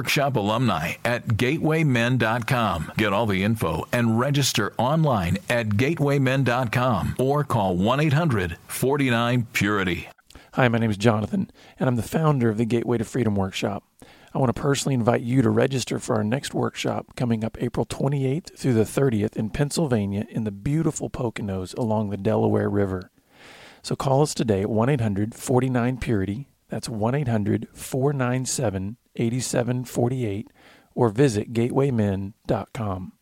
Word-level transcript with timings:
workshop 0.00 0.34
alumni 0.34 0.94
at 1.04 1.28
gatewaymen.com. 1.28 2.92
Get 2.96 3.12
all 3.12 3.26
the 3.26 3.44
info 3.44 3.86
and 3.92 4.18
register 4.18 4.72
online 4.78 5.36
at 5.50 5.68
gatewaymen.com 5.68 7.16
or 7.18 7.44
call 7.44 7.76
1 7.76 8.00
800 8.00 8.56
49 8.66 9.46
Purity. 9.52 10.08
Hi, 10.54 10.68
my 10.68 10.78
name 10.78 10.88
is 10.88 10.96
Jonathan, 10.96 11.50
and 11.78 11.86
I'm 11.86 11.96
the 11.96 12.02
founder 12.02 12.48
of 12.48 12.56
the 12.56 12.64
Gateway 12.64 12.96
to 12.96 13.04
Freedom 13.04 13.36
Workshop. 13.36 13.84
I 14.32 14.38
want 14.38 14.48
to 14.48 14.58
personally 14.58 14.94
invite 14.94 15.20
you 15.20 15.42
to 15.42 15.50
register 15.50 15.98
for 15.98 16.16
our 16.16 16.24
next 16.24 16.54
workshop 16.54 17.14
coming 17.14 17.44
up 17.44 17.58
April 17.60 17.84
28th 17.84 18.56
through 18.56 18.72
the 18.72 18.84
30th 18.84 19.36
in 19.36 19.50
Pennsylvania 19.50 20.24
in 20.30 20.44
the 20.44 20.50
beautiful 20.50 21.10
Poconos 21.10 21.76
along 21.76 22.08
the 22.08 22.16
Delaware 22.16 22.70
River. 22.70 23.10
So 23.82 23.94
call 23.96 24.22
us 24.22 24.32
today 24.32 24.62
at 24.62 24.70
1 24.70 24.88
800 24.88 25.34
49 25.34 25.98
Purity. 25.98 26.48
That's 26.70 26.88
1 26.88 27.14
800 27.14 27.68
497 27.74 28.96
8748 29.16 30.48
or 30.94 31.08
visit 31.08 31.52
gatewaymen.com. 31.52 33.12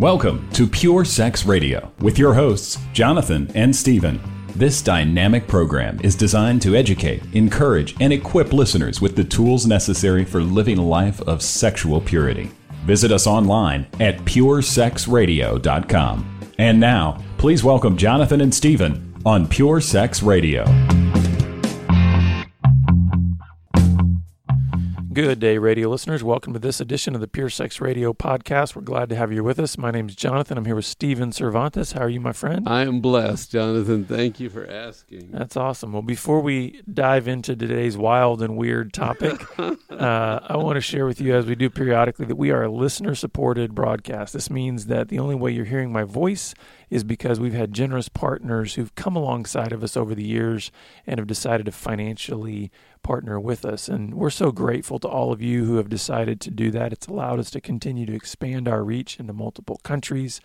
Welcome 0.00 0.48
to 0.52 0.68
Pure 0.68 1.06
Sex 1.06 1.44
Radio 1.44 1.90
with 1.98 2.20
your 2.20 2.32
hosts, 2.32 2.78
Jonathan 2.92 3.50
and 3.56 3.74
Stephen. 3.74 4.20
This 4.54 4.80
dynamic 4.80 5.48
program 5.48 5.98
is 6.04 6.14
designed 6.14 6.62
to 6.62 6.76
educate, 6.76 7.20
encourage, 7.32 8.00
and 8.00 8.12
equip 8.12 8.52
listeners 8.52 9.00
with 9.00 9.16
the 9.16 9.24
tools 9.24 9.66
necessary 9.66 10.24
for 10.24 10.40
living 10.40 10.78
a 10.78 10.84
life 10.84 11.20
of 11.22 11.42
sexual 11.42 12.00
purity. 12.00 12.52
Visit 12.84 13.10
us 13.10 13.26
online 13.26 13.88
at 13.98 14.20
puresexradio.com. 14.20 16.40
And 16.58 16.80
now, 16.80 17.20
please 17.38 17.62
welcome 17.62 17.96
Jonathan 17.96 18.40
and 18.40 18.52
Stephen 18.52 19.14
on 19.24 19.46
Pure 19.46 19.80
Sex 19.80 20.24
Radio. 20.24 20.64
Good 25.18 25.40
day, 25.40 25.58
radio 25.58 25.88
listeners. 25.88 26.22
Welcome 26.22 26.52
to 26.52 26.60
this 26.60 26.80
edition 26.80 27.16
of 27.16 27.20
the 27.20 27.26
Pure 27.26 27.50
Sex 27.50 27.80
Radio 27.80 28.12
podcast. 28.12 28.76
We're 28.76 28.82
glad 28.82 29.08
to 29.08 29.16
have 29.16 29.32
you 29.32 29.42
with 29.42 29.58
us. 29.58 29.76
My 29.76 29.90
name 29.90 30.08
is 30.08 30.14
Jonathan. 30.14 30.56
I'm 30.56 30.64
here 30.64 30.76
with 30.76 30.84
Stephen 30.84 31.32
Cervantes. 31.32 31.90
How 31.90 32.02
are 32.02 32.08
you, 32.08 32.20
my 32.20 32.32
friend? 32.32 32.68
I 32.68 32.82
am 32.82 33.00
blessed, 33.00 33.50
Jonathan. 33.50 34.04
Thank 34.04 34.38
you 34.38 34.48
for 34.48 34.64
asking. 34.70 35.32
That's 35.32 35.56
awesome. 35.56 35.92
Well, 35.92 36.02
before 36.02 36.40
we 36.40 36.82
dive 36.94 37.26
into 37.26 37.56
today's 37.56 37.96
wild 37.96 38.42
and 38.42 38.56
weird 38.56 38.92
topic, 38.92 39.44
uh, 39.58 39.74
I 39.90 40.56
want 40.56 40.76
to 40.76 40.80
share 40.80 41.04
with 41.04 41.20
you, 41.20 41.34
as 41.34 41.46
we 41.46 41.56
do 41.56 41.68
periodically, 41.68 42.26
that 42.26 42.36
we 42.36 42.52
are 42.52 42.62
a 42.62 42.70
listener 42.70 43.16
supported 43.16 43.74
broadcast. 43.74 44.34
This 44.34 44.50
means 44.50 44.86
that 44.86 45.08
the 45.08 45.18
only 45.18 45.34
way 45.34 45.50
you're 45.50 45.64
hearing 45.64 45.90
my 45.90 46.04
voice 46.04 46.54
is 46.90 47.02
because 47.02 47.40
we've 47.40 47.54
had 47.54 47.72
generous 47.72 48.08
partners 48.08 48.74
who've 48.74 48.94
come 48.94 49.16
alongside 49.16 49.72
of 49.72 49.82
us 49.82 49.96
over 49.96 50.14
the 50.14 50.24
years 50.24 50.70
and 51.08 51.18
have 51.18 51.26
decided 51.26 51.66
to 51.66 51.72
financially 51.72 52.70
partner 53.02 53.38
with 53.38 53.64
us. 53.64 53.88
And 53.88 54.14
we're 54.14 54.30
so 54.30 54.52
grateful 54.52 54.98
to 55.00 55.07
all 55.08 55.32
of 55.32 55.42
you 55.42 55.64
who 55.64 55.76
have 55.76 55.88
decided 55.88 56.40
to 56.42 56.50
do 56.50 56.70
that. 56.70 56.92
It's 56.92 57.06
allowed 57.06 57.38
us 57.38 57.50
to 57.50 57.60
continue 57.60 58.06
to 58.06 58.14
expand 58.14 58.68
our 58.68 58.84
reach 58.84 59.18
into 59.18 59.32
multiple 59.32 59.80
countries 59.82 60.40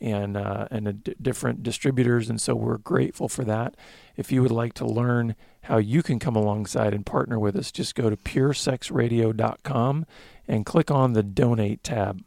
and 0.00 0.36
uh, 0.36 0.68
and 0.70 1.02
d- 1.04 1.14
different 1.20 1.62
distributors. 1.62 2.28
And 2.28 2.40
so 2.40 2.54
we're 2.54 2.78
grateful 2.78 3.28
for 3.28 3.44
that. 3.44 3.76
If 4.16 4.32
you 4.32 4.42
would 4.42 4.50
like 4.50 4.74
to 4.74 4.86
learn 4.86 5.34
how 5.62 5.78
you 5.78 6.02
can 6.02 6.18
come 6.18 6.36
alongside 6.36 6.94
and 6.94 7.04
partner 7.04 7.38
with 7.38 7.56
us, 7.56 7.72
just 7.72 7.94
go 7.94 8.10
to 8.10 8.16
puresexradio.com 8.16 10.06
and 10.48 10.66
click 10.66 10.90
on 10.90 11.12
the 11.12 11.22
donate 11.22 11.82
tab. 11.82 12.22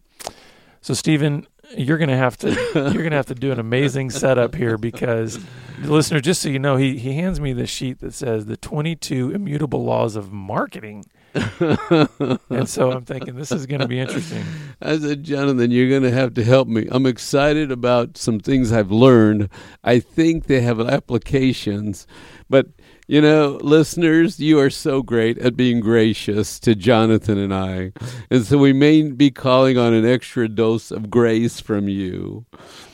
So, 0.81 0.93
Stephen, 0.93 1.47
you're 1.77 1.97
gonna 1.97 2.17
have 2.17 2.37
to 2.37 2.51
you're 2.93 3.03
gonna 3.03 3.15
have 3.15 3.27
to 3.27 3.35
do 3.35 3.51
an 3.51 3.59
amazing 3.59 4.09
setup 4.09 4.55
here 4.55 4.77
because 4.77 5.39
listener, 5.81 6.19
just 6.19 6.41
so 6.41 6.49
you 6.49 6.59
know, 6.59 6.75
he 6.75 6.97
he 6.97 7.13
hands 7.13 7.39
me 7.39 7.53
this 7.53 7.69
sheet 7.69 7.99
that 7.99 8.13
says 8.13 8.45
the 8.45 8.57
22 8.57 9.31
immutable 9.31 9.83
laws 9.83 10.15
of 10.15 10.31
marketing. 10.31 11.05
and 12.49 12.67
so 12.67 12.91
I'm 12.91 13.05
thinking 13.05 13.35
this 13.35 13.51
is 13.51 13.65
going 13.65 13.81
to 13.81 13.87
be 13.87 13.99
interesting. 13.99 14.43
I 14.81 14.97
said, 14.97 15.23
Jonathan, 15.23 15.71
you're 15.71 15.89
going 15.89 16.03
to 16.03 16.11
have 16.11 16.33
to 16.35 16.43
help 16.43 16.67
me. 16.67 16.87
I'm 16.89 17.05
excited 17.05 17.71
about 17.71 18.17
some 18.17 18.39
things 18.39 18.71
I've 18.71 18.91
learned. 18.91 19.49
I 19.83 19.99
think 19.99 20.45
they 20.45 20.61
have 20.61 20.79
applications, 20.79 22.07
but 22.49 22.67
you 23.09 23.21
know, 23.21 23.57
listeners, 23.63 24.39
you 24.39 24.59
are 24.59 24.69
so 24.69 25.01
great 25.01 25.39
at 25.39 25.57
being 25.57 25.79
gracious 25.79 26.59
to 26.59 26.75
Jonathan 26.75 27.39
and 27.39 27.51
I. 27.51 27.91
And 28.29 28.45
so 28.45 28.59
we 28.59 28.71
may 28.71 29.01
be 29.01 29.31
calling 29.31 29.79
on 29.79 29.95
an 29.95 30.05
extra 30.05 30.47
dose 30.47 30.91
of 30.91 31.09
grace 31.09 31.59
from 31.59 31.89
you. 31.89 32.45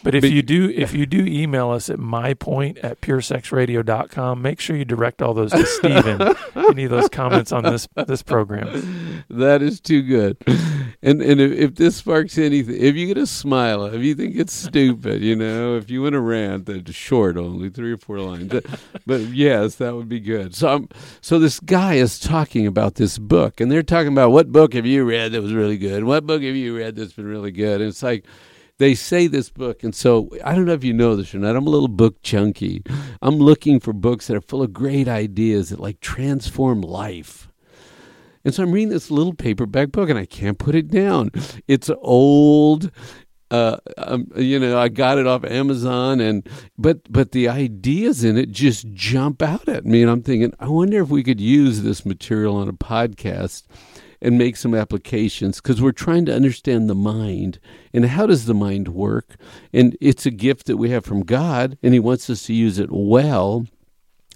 But 0.06 0.16
if 0.16 0.22
but, 0.22 0.32
you 0.32 0.42
do 0.42 0.70
if 0.70 0.94
you 0.94 1.06
do 1.06 1.26
email 1.26 1.72
us 1.72 1.90
at 1.90 1.98
mypoint 1.98 2.82
at 2.82 3.02
puresexradio.com, 3.02 4.42
make 4.42 4.60
sure 4.62 4.78
you 4.78 4.86
direct 4.86 5.22
all 5.22 5.34
those 5.34 5.52
to 5.52 5.66
Stephen. 5.66 6.36
any 6.70 6.86
of 6.86 6.92
those 6.92 7.10
comments 7.10 7.52
on 7.52 7.64
this 7.64 7.88
this 8.08 8.22
program. 8.22 9.26
That 9.30 9.62
is 9.62 9.82
too 9.82 10.02
good. 10.02 10.38
And 11.02 11.22
and 11.22 11.42
if, 11.42 11.52
if 11.52 11.76
this 11.76 11.98
sparks 11.98 12.38
anything, 12.38 12.78
if 12.80 12.96
you 12.96 13.08
get 13.08 13.18
a 13.18 13.28
smile, 13.28 13.86
if 13.86 14.02
you 14.02 14.16
think 14.16 14.36
it's 14.36 14.54
stupid, 14.54 15.22
you 15.22 15.36
know, 15.36 15.76
if 15.76 15.90
you 15.90 16.04
want 16.04 16.14
to 16.14 16.20
rant, 16.20 16.68
that's 16.68 16.94
short, 16.94 17.38
only 17.38 17.70
three 17.70 17.92
or 17.92 17.98
four 17.98 18.20
lines. 18.20 18.54
but 19.06 19.22
yes, 19.22 19.76
that 19.76 19.96
would 19.96 20.05
be 20.06 20.20
good. 20.20 20.56
So 20.56 20.68
I'm, 20.68 20.90
so 21.22 21.40
this 21.40 21.60
guy 21.60 21.96
is 21.96 22.20
talking 22.20 22.68
about 22.68 22.96
this 22.96 23.18
book, 23.18 23.60
and 23.60 23.72
they're 23.72 23.84
talking 23.84 24.12
about 24.12 24.32
what 24.32 24.52
book 24.52 24.74
have 24.74 24.86
you 24.86 25.04
read 25.04 25.32
that 25.32 25.42
was 25.42 25.54
really 25.54 25.78
good? 25.78 26.04
What 26.04 26.26
book 26.26 26.42
have 26.42 26.56
you 26.56 26.78
read 26.78 26.96
that's 26.96 27.14
been 27.14 27.28
really 27.28 27.52
good? 27.52 27.82
And 27.82 27.90
it's 27.90 28.04
like 28.04 28.26
they 28.78 28.96
say 28.96 29.28
this 29.28 29.50
book, 29.50 29.84
and 29.84 29.96
so 29.96 30.30
I 30.44 30.54
don't 30.54 30.66
know 30.66 30.74
if 30.74 30.84
you 30.84 30.94
know 30.94 31.16
this 31.16 31.34
or 31.34 31.40
not. 31.40 31.56
I'm 31.56 31.68
a 31.68 31.70
little 31.70 31.88
book 31.88 32.22
chunky. 32.22 32.84
I'm 33.22 33.38
looking 33.38 33.80
for 33.80 33.94
books 33.94 34.28
that 34.28 34.36
are 34.36 34.42
full 34.42 34.62
of 34.62 34.74
great 34.74 35.08
ideas 35.08 35.70
that 35.70 35.80
like 35.80 36.00
transform 36.00 36.82
life. 36.82 37.50
And 38.44 38.54
so 38.54 38.62
I'm 38.62 38.72
reading 38.72 38.90
this 38.90 39.10
little 39.10 39.34
paperback 39.34 39.92
book, 39.92 40.10
and 40.10 40.20
I 40.20 40.26
can't 40.26 40.60
put 40.60 40.76
it 40.76 40.90
down. 40.90 41.32
It's 41.68 41.90
old. 42.02 42.92
Uh, 43.52 43.78
um, 43.98 44.28
you 44.36 44.58
know, 44.58 44.78
I 44.78 44.90
got 44.90 45.20
it 45.20 45.28
off 45.28 45.44
Amazon, 45.44 46.20
and 46.20 46.48
but 46.78 47.12
but 47.12 47.32
the 47.32 47.48
ideas 47.48 48.24
in 48.24 48.38
it 48.38 48.52
just 48.52 48.92
jump 48.94 49.42
out 49.42 49.70
at 49.70 49.86
me, 49.86 50.02
and 50.02 50.10
I'm 50.10 50.24
thinking, 50.24 50.54
I 50.60 50.68
wonder 50.68 51.02
if 51.02 51.10
we 51.10 51.24
could 51.24 51.40
use 51.40 51.84
this 51.84 52.06
material 52.06 52.56
on 52.56 52.68
a 52.68 52.74
podcast 52.74 53.64
and 54.22 54.38
make 54.38 54.58
some 54.58 54.74
applications 54.74 55.62
because 55.62 55.82
we're 55.82 55.92
trying 55.92 56.26
to 56.26 56.34
understand 56.34 56.90
the 56.90 56.96
mind 56.96 57.60
and 57.94 58.06
how 58.06 58.26
does 58.26 58.46
the 58.46 58.54
mind 58.56 58.88
work. 58.88 59.36
And 59.72 59.96
it's 60.02 60.26
a 60.26 60.32
gift 60.32 60.66
that 60.66 60.78
we 60.78 60.90
have 60.90 61.06
from 61.06 61.22
God, 61.22 61.78
and 61.84 61.94
He 61.94 62.00
wants 62.00 62.30
us 62.30 62.44
to 62.48 62.54
use 62.54 62.80
it 62.80 62.90
well. 62.92 63.68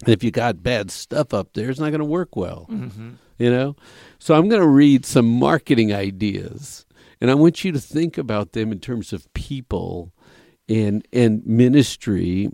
And 0.04 0.14
if 0.14 0.22
you 0.22 0.30
got 0.30 0.62
bad 0.62 0.90
stuff 0.90 1.34
up 1.34 1.54
there, 1.54 1.70
it's 1.70 1.80
not 1.80 1.90
going 1.90 1.98
to 1.98 2.04
work 2.04 2.36
well. 2.36 2.66
Mm-hmm. 2.70 3.10
You 3.38 3.50
know? 3.50 3.76
So 4.18 4.34
I'm 4.34 4.48
going 4.48 4.62
to 4.62 4.68
read 4.68 5.04
some 5.04 5.26
marketing 5.26 5.92
ideas, 5.92 6.86
and 7.20 7.30
I 7.30 7.34
want 7.34 7.64
you 7.64 7.72
to 7.72 7.80
think 7.80 8.16
about 8.18 8.52
them 8.52 8.72
in 8.72 8.80
terms 8.80 9.12
of 9.12 9.32
people 9.34 10.12
and 10.68 11.06
and 11.12 11.44
ministry 11.44 12.48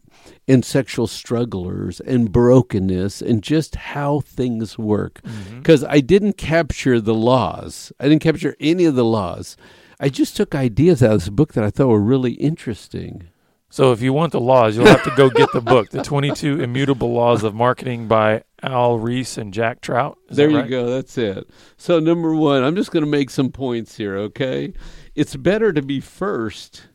and 0.48 0.64
sexual 0.64 1.06
strugglers 1.06 2.00
and 2.00 2.32
brokenness 2.32 3.20
and 3.20 3.42
just 3.42 3.74
how 3.76 4.20
things 4.20 4.78
work. 4.78 5.20
Because 5.56 5.82
mm-hmm. 5.82 5.92
i 5.92 6.00
didn't 6.00 6.38
capture 6.38 7.00
the 7.00 7.14
laws. 7.14 7.92
I 8.00 8.08
didn't 8.08 8.22
capture 8.22 8.56
any 8.58 8.84
of 8.86 8.94
the 8.94 9.04
laws. 9.04 9.56
I 10.00 10.08
just 10.08 10.36
took 10.36 10.54
ideas 10.54 11.02
out 11.02 11.12
of 11.12 11.20
this 11.20 11.28
book 11.28 11.52
that 11.54 11.64
i 11.64 11.70
thought 11.70 11.88
were 11.88 12.00
really 12.00 12.32
interesting 12.32 13.28
so 13.68 13.92
if 13.92 14.00
you 14.00 14.12
want 14.12 14.32
the 14.32 14.40
laws 14.40 14.76
you'll 14.76 14.86
have 14.86 15.02
to 15.02 15.12
go 15.16 15.28
get 15.30 15.50
the 15.52 15.60
book 15.60 15.90
the 15.90 16.02
22 16.02 16.60
immutable 16.60 17.12
laws 17.12 17.42
of 17.42 17.54
marketing 17.54 18.06
by 18.08 18.42
al 18.62 18.98
ries 18.98 19.36
and 19.38 19.52
jack 19.52 19.80
trout 19.80 20.16
Is 20.28 20.36
there 20.36 20.50
you 20.50 20.62
go 20.64 20.90
that's 20.90 21.18
it 21.18 21.48
so 21.76 21.98
number 21.98 22.34
one 22.34 22.62
i'm 22.62 22.76
just 22.76 22.90
going 22.90 23.04
to 23.04 23.10
make 23.10 23.30
some 23.30 23.50
points 23.50 23.96
here 23.96 24.16
okay 24.16 24.72
it's 25.14 25.34
better 25.34 25.72
to 25.72 25.82
be 25.82 26.00
first 26.00 26.88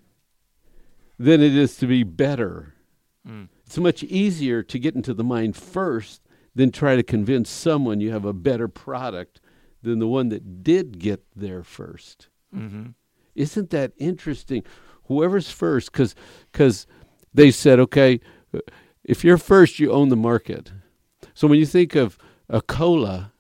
than 1.22 1.42
it 1.42 1.56
is 1.56 1.76
to 1.78 1.86
be 1.86 2.04
better. 2.04 2.74
Mm. 3.28 3.50
It's 3.66 3.78
much 3.78 4.04
easier 4.04 4.64
to 4.64 4.80
get 4.80 4.96
into 4.96 5.14
the 5.14 5.24
mind 5.24 5.56
first 5.56 6.22
than 6.56 6.72
try 6.72 6.96
to 6.96 7.04
convince 7.04 7.50
someone 7.50 8.02
you 8.02 8.12
have 8.12 8.26
a 8.26 8.34
better 8.34 8.68
product 8.68 9.40
than 9.84 10.00
the 10.00 10.08
one 10.08 10.30
that 10.30 10.64
did 10.64 11.00
get 11.00 11.24
there 11.36 11.62
1st 11.62 12.28
mm-hmm. 12.56 12.86
Isn't 13.34 13.70
that 13.70 13.94
interesting? 13.98 14.64
Whoever's 15.12 15.50
first, 15.52 15.92
because 15.92 16.16
because 16.52 16.88
they 17.34 17.52
said, 17.52 17.80
okay, 17.80 18.20
if 19.04 19.24
you're 19.24 19.38
first, 19.38 19.80
you 19.80 19.92
own 19.92 20.10
the 20.10 20.16
market. 20.16 20.72
So 21.34 21.48
when 21.48 21.60
you 21.60 21.66
think 21.66 21.96
of 21.96 22.18
a 22.50 22.62
cola, 22.62 23.32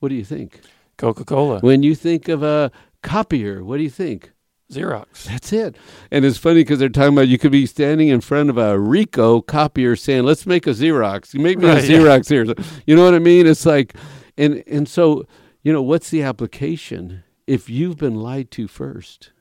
what 0.00 0.08
do 0.10 0.14
you 0.14 0.24
think? 0.24 0.60
Coca 0.96 1.24
Cola, 1.24 1.60
When 1.60 1.82
you 1.84 1.94
think 1.94 2.28
of 2.28 2.42
a 2.42 2.70
copier, 3.02 3.62
what 3.64 3.76
do 3.76 3.84
you 3.84 3.90
think? 3.90 4.32
Xerox. 4.72 5.24
That's 5.24 5.52
it. 5.52 5.76
And 6.10 6.24
it's 6.24 6.36
funny 6.36 6.60
because 6.60 6.78
they're 6.78 6.88
talking 6.90 7.14
about 7.14 7.28
you 7.28 7.38
could 7.38 7.52
be 7.52 7.64
standing 7.66 8.08
in 8.08 8.20
front 8.20 8.50
of 8.50 8.58
a 8.58 8.74
Ricoh 8.76 9.46
copier 9.46 9.96
saying, 9.96 10.24
"Let's 10.24 10.44
make 10.44 10.66
a 10.66 10.70
Xerox. 10.70 11.32
You 11.32 11.40
make 11.40 11.58
me 11.58 11.68
Right, 11.68 11.82
a 11.82 11.86
yeah. 11.86 11.98
Xerox 12.00 12.28
here." 12.28 12.44
So- 12.46 12.54
you 12.86 12.94
know 12.96 13.04
what 13.04 13.14
I 13.14 13.18
mean? 13.20 13.46
It's 13.46 13.64
like, 13.64 13.94
and 14.36 14.62
and 14.66 14.86
so 14.88 15.24
you 15.62 15.72
know 15.72 15.80
what's 15.82 16.10
the 16.10 16.22
application 16.22 17.22
if 17.46 17.70
you've 17.70 17.96
been 17.96 18.16
lied 18.16 18.50
to 18.52 18.68
first, 18.68 19.32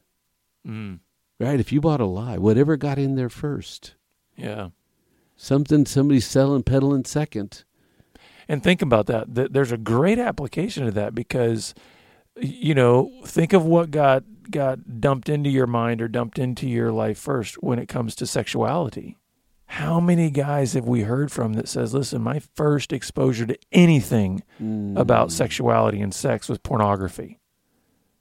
Mm, 0.65 0.99
right? 1.39 1.59
If 1.59 1.71
you 1.71 1.81
bought 1.81 2.01
a 2.01 2.05
lie, 2.05 2.37
whatever 2.37 2.77
got 2.77 2.97
in 2.97 3.15
there 3.15 3.29
first, 3.29 3.95
yeah. 4.35 4.69
something 5.35 5.85
somebody's 5.85 6.25
selling, 6.25 6.63
peddling 6.63 7.05
second. 7.05 7.63
And 8.49 8.63
think 8.63 8.81
about 8.81 9.07
that. 9.07 9.33
Th- 9.35 9.49
There's 9.51 9.71
a 9.71 9.77
great 9.77 10.19
application 10.19 10.85
to 10.85 10.91
that 10.91 11.13
because, 11.13 11.73
you 12.37 12.73
know, 12.73 13.11
think 13.25 13.53
of 13.53 13.65
what 13.65 13.91
got 13.91 14.23
got 14.49 15.01
dumped 15.01 15.27
into 15.27 15.49
your 15.49 15.67
mind 15.67 16.01
or 16.01 16.07
dumped 16.07 16.39
into 16.39 16.69
your 16.69 16.91
life 16.93 17.17
first 17.17 17.55
when 17.61 17.79
it 17.79 17.87
comes 17.87 18.15
to 18.15 18.25
sexuality. 18.25 19.17
How 19.65 19.99
many 19.99 20.29
guys 20.29 20.71
have 20.73 20.87
we 20.87 21.01
heard 21.01 21.29
from 21.33 21.53
that 21.53 21.67
says, 21.67 21.93
"Listen, 21.93 22.21
my 22.21 22.39
first 22.55 22.93
exposure 22.93 23.45
to 23.45 23.57
anything 23.73 24.41
Mm. 24.61 24.97
about 24.97 25.33
sexuality 25.33 25.99
and 25.99 26.13
sex 26.13 26.47
was 26.47 26.57
pornography." 26.59 27.39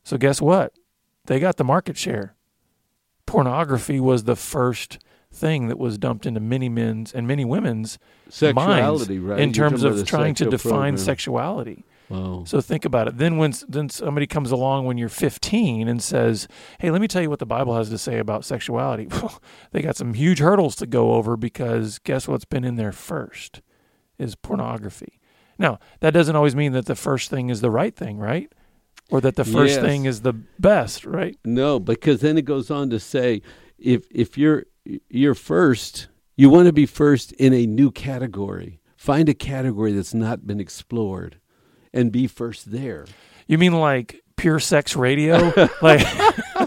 So 0.03 0.19
guess 0.19 0.43
what? 0.43 0.73
They 1.27 1.39
got 1.39 1.57
the 1.57 1.65
market 1.65 1.97
share. 1.97 2.35
Pornography 3.27 4.01
was 4.01 4.25
the 4.25 4.37
first 4.37 4.99
thing 5.33 5.69
that 5.69 5.79
was 5.79 5.99
dumped 5.99 6.25
into 6.27 6.41
many 6.41 6.69
men's 6.69 7.13
and 7.13 7.27
many 7.27 7.45
women's 7.45 7.99
sexuality, 8.29 9.19
minds 9.19 9.29
right? 9.29 9.41
in 9.41 9.53
terms 9.53 9.83
of 9.83 10.05
trying 10.07 10.35
to 10.35 10.47
define 10.47 10.71
program. 10.71 10.97
sexuality. 10.97 11.85
Wow. 12.09 12.45
So 12.47 12.61
think 12.61 12.85
about 12.85 13.09
it. 13.09 13.19
Then 13.19 13.37
when 13.37 13.53
then 13.69 13.89
somebody 13.89 14.29
comes 14.29 14.53
along 14.53 14.87
when 14.87 14.97
you're 14.97 15.09
15 15.09 15.89
and 15.89 16.01
says, 16.01 16.47
"Hey, 16.79 16.91
let 16.91 17.01
me 17.01 17.09
tell 17.09 17.21
you 17.21 17.29
what 17.29 17.41
the 17.41 17.47
Bible 17.47 17.77
has 17.77 17.91
to 17.91 17.99
say 17.99 18.19
about 18.19 18.45
sexuality." 18.45 19.09
Well, 19.17 19.43
they 19.73 19.83
got 19.83 19.97
some 19.97 20.15
huge 20.15 20.39
hurdles 20.39 20.77
to 20.77 20.87
go 20.87 21.15
over 21.15 21.37
because 21.37 21.99
guess 21.99 22.29
what's 22.29 22.45
been 22.45 22.65
in 22.65 22.77
there 22.77 22.93
first 22.93 23.61
is 24.19 24.37
pornography. 24.37 25.19
Now, 25.59 25.79
that 26.01 26.13
doesn't 26.13 26.37
always 26.37 26.55
mean 26.55 26.73
that 26.73 26.87
the 26.87 26.95
first 26.95 27.29
thing 27.31 27.51
is 27.51 27.61
the 27.61 27.71
right 27.71 27.95
thing, 27.97 28.19
right? 28.19 28.53
Or 29.11 29.21
that 29.21 29.37
the 29.37 29.45
first 29.45 29.75
Yes. 29.77 29.83
thing 29.85 30.05
is 30.05 30.23
the 30.23 30.33
best, 30.59 31.05
right? 31.05 31.39
No, 31.45 31.79
because 31.79 32.21
then 32.21 32.37
it 32.37 32.45
goes 32.45 32.71
on 32.71 32.91
to 32.91 32.99
say, 32.99 33.41
if 33.79 34.07
if 34.11 34.37
you're 34.37 34.65
you're 35.09 35.35
first, 35.35 36.09
you 36.37 36.49
want 36.51 36.67
to 36.67 36.73
be 36.73 36.87
first 36.87 37.33
in 37.33 37.53
a 37.53 37.67
new 37.67 37.91
category. 37.91 38.81
Find 38.97 39.29
a 39.29 39.35
category 39.35 39.93
that's 39.93 40.15
not 40.15 40.47
been 40.47 40.59
explored, 40.61 41.39
and 41.93 42.11
be 42.11 42.27
first 42.27 42.73
there. 42.73 43.07
You 43.47 43.59
mean 43.59 43.75
like 43.75 44.23
pure 44.37 44.59
sex 44.59 44.97
radio? 44.97 45.53
like 45.83 46.05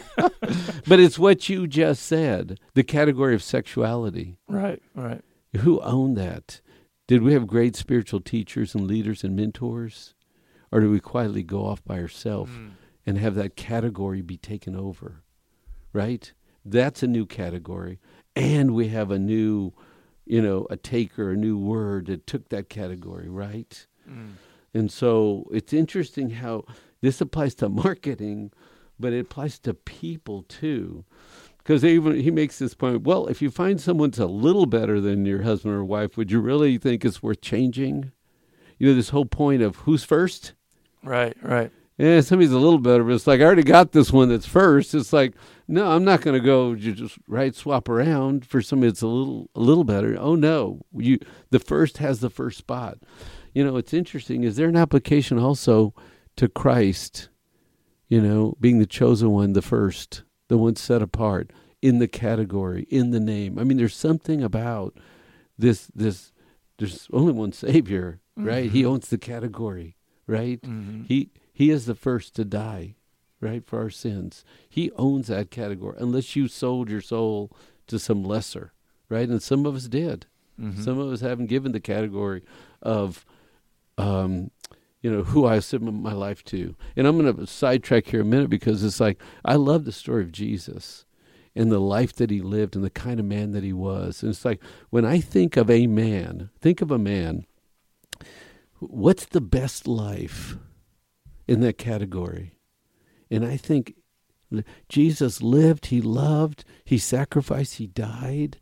But 0.88 1.00
it's 1.00 1.20
what 1.20 1.50
you 1.50 1.68
just 1.68 2.04
said. 2.04 2.60
The 2.74 2.84
category 2.84 3.36
of 3.36 3.44
sexuality. 3.44 4.38
right, 4.48 4.82
right. 4.96 5.22
Who 5.58 5.80
owned 5.82 6.18
that? 6.18 6.62
Did 7.08 7.22
we 7.22 7.34
have 7.34 7.48
great 7.48 7.76
spiritual 7.76 8.22
teachers 8.22 8.74
and 8.76 8.88
leaders 8.88 9.24
and 9.24 9.36
mentors, 9.36 10.14
or 10.72 10.80
do 10.80 10.90
we 10.90 11.00
quietly 11.00 11.44
go 11.44 11.66
off 11.66 11.84
by 11.84 12.00
ourselves? 12.00 12.52
Mm. 12.52 12.72
and 13.06 13.18
have 13.18 13.34
that 13.36 13.56
category 13.56 14.22
be 14.22 14.38
taken 14.38 14.76
over, 14.76 15.24
right? 15.94 16.32
That's 16.64 17.02
a 17.02 17.08
new 17.08 17.26
category. 17.26 18.00
And 18.36 18.76
we 18.76 18.90
have 18.90 19.10
a 19.10 19.18
new, 19.18 19.74
you 20.26 20.42
know, 20.42 20.68
a 20.70 20.78
taker, 20.78 21.32
a 21.32 21.36
new 21.36 21.58
word 21.58 22.06
that 22.08 22.28
took 22.28 22.50
that 22.50 22.70
category, 22.70 23.28
right? 23.28 23.88
Mm. 24.08 24.34
And 24.74 24.92
so 24.92 25.48
it's 25.52 25.74
interesting 25.74 26.30
how 26.30 26.66
this 27.02 27.20
applies 27.20 27.56
to 27.56 27.70
marketing, 27.86 28.52
but 29.00 29.14
it 29.14 29.22
applies 29.22 29.58
to 29.60 29.74
people 29.74 30.44
too. 30.44 31.04
Because 31.58 31.84
even 31.84 32.20
he 32.20 32.32
makes 32.32 32.60
this 32.60 32.76
point. 32.76 33.04
Well, 33.04 33.28
if 33.28 33.42
you 33.42 33.50
find 33.50 33.80
someone's 33.82 34.20
a 34.20 34.26
little 34.28 34.66
better 34.66 35.00
than 35.02 35.26
your 35.26 35.42
husband 35.44 35.74
or 35.74 35.84
wife, 35.84 36.18
would 36.18 36.32
you 36.32 36.40
really 36.42 36.78
think 36.78 37.04
it's 37.04 37.24
worth 37.24 37.42
changing? 37.42 38.12
You 38.78 38.90
know, 38.90 38.96
this 38.96 39.10
whole 39.10 39.26
point 39.26 39.62
of 39.62 39.78
who's 39.78 40.04
first. 40.04 40.54
Right, 41.04 41.36
right. 41.42 41.72
Yeah, 41.98 42.22
somebody's 42.22 42.54
a 42.54 42.58
little 42.58 42.80
better, 42.80 43.04
but 43.04 43.14
it's 43.14 43.28
like 43.28 43.42
I 43.42 43.44
already 43.44 43.64
got 43.64 43.92
this 43.92 44.12
one 44.12 44.30
that's 44.30 44.46
first. 44.46 44.96
It's 44.96 45.12
like, 45.12 45.34
no, 45.68 45.92
I'm 45.92 46.06
not 46.06 46.22
going 46.22 46.34
to 46.34 46.46
go 46.46 46.74
ju- 46.74 46.94
just 46.94 47.20
right 47.28 47.54
swap 47.54 47.90
around 47.90 48.46
for 48.46 48.62
somebody 48.62 48.90
that's 48.90 49.02
a 49.02 49.08
little 49.08 49.50
a 49.54 49.60
little 49.60 49.84
better. 49.84 50.18
Oh 50.18 50.36
no, 50.36 50.80
you 50.96 51.20
the 51.50 51.60
first 51.60 51.98
has 51.98 52.22
the 52.22 52.30
first 52.30 52.58
spot. 52.58 53.00
You 53.54 53.66
know, 53.66 53.76
it's 53.76 53.94
interesting. 53.94 54.44
Is 54.44 54.56
there 54.56 54.70
an 54.70 54.78
application 54.78 55.38
also 55.38 55.94
to 56.38 56.48
Christ? 56.48 57.28
You 58.08 58.22
know, 58.22 58.56
being 58.62 58.80
the 58.80 58.86
chosen 58.86 59.32
one, 59.32 59.52
the 59.52 59.62
first, 59.62 60.24
the 60.48 60.58
one 60.58 60.78
set 60.78 61.02
apart 61.02 61.52
in 61.82 62.00
the 62.00 62.08
category, 62.08 62.88
in 62.90 63.12
the 63.12 63.20
name. 63.20 63.60
I 63.60 63.64
mean, 63.66 63.78
there's 63.78 63.96
something 63.96 64.42
about 64.42 64.98
this. 65.58 65.92
This 65.94 66.32
there's 66.78 67.10
only 67.12 67.34
one 67.34 67.52
Savior, 67.52 68.22
right? 68.38 68.72
He 68.72 68.84
mm-hmm. 68.84 68.92
owns 68.92 69.10
the 69.10 69.18
category, 69.18 69.98
right? 70.30 70.60
hmm 70.64 71.04
He 71.08 71.30
he 71.52 71.70
is 71.72 71.86
the 71.86 71.96
first 71.96 72.36
to 72.36 72.46
die, 72.46 72.96
right, 73.42 73.66
for 73.66 73.80
our 73.80 73.90
sins. 73.90 74.46
He 74.70 74.92
owns 74.96 75.28
that 75.28 75.52
category, 75.52 75.98
unless 76.00 76.36
you 76.36 76.48
sold 76.48 76.90
your 76.90 77.02
soul 77.02 77.52
to 77.88 78.00
some 78.00 78.24
lesser, 78.24 78.72
right? 79.10 79.28
And 79.28 79.42
some 79.42 79.66
of 79.66 79.76
us 79.76 79.88
did. 79.88 80.26
hmm 80.58 80.82
Some 80.82 81.00
of 81.00 81.12
us 81.12 81.22
haven't 81.22 81.48
given 81.48 81.72
the 81.74 81.80
category 81.82 82.44
of, 82.82 83.26
um, 83.98 84.52
you 85.02 85.12
know, 85.12 85.24
who 85.24 85.46
I 85.46 85.60
submit 85.60 85.94
my 85.94 86.14
life 86.14 86.44
to. 86.46 86.76
And 86.96 87.08
I'm 87.08 87.18
going 87.18 87.34
to 87.36 87.48
sidetrack 87.48 88.08
here 88.08 88.22
a 88.22 88.26
minute 88.26 88.50
because 88.50 88.84
it's 88.84 89.00
like 89.00 89.20
I 89.44 89.56
love 89.56 89.86
the 89.86 89.92
story 89.92 90.24
of 90.24 90.32
Jesus 90.32 91.06
and 91.56 91.72
the 91.72 91.80
life 91.80 92.14
that 92.18 92.30
he 92.30 92.42
lived 92.42 92.76
and 92.76 92.84
the 92.86 92.90
kind 92.90 93.20
of 93.20 93.26
man 93.26 93.52
that 93.54 93.64
he 93.64 93.74
was. 93.74 94.22
And 94.24 94.30
it's 94.32 94.46
like 94.46 94.62
when 94.92 95.06
I 95.06 95.20
think 95.20 95.58
of 95.58 95.70
a 95.70 95.88
man, 95.88 96.50
think 96.62 96.82
of 96.82 96.92
a 96.92 96.98
man. 97.00 97.46
What's 98.80 99.26
the 99.26 99.42
best 99.42 99.88
life 99.88 100.58
in 101.48 101.62
that 101.62 101.78
category? 101.78 102.56
And 103.30 103.46
I 103.46 103.58
think 103.58 103.96
Jesus 104.88 105.42
lived, 105.42 105.88
he 105.88 106.02
loved, 106.02 106.64
he 106.84 106.98
sacrificed, 106.98 107.76
he 107.76 107.88
died. 107.88 108.58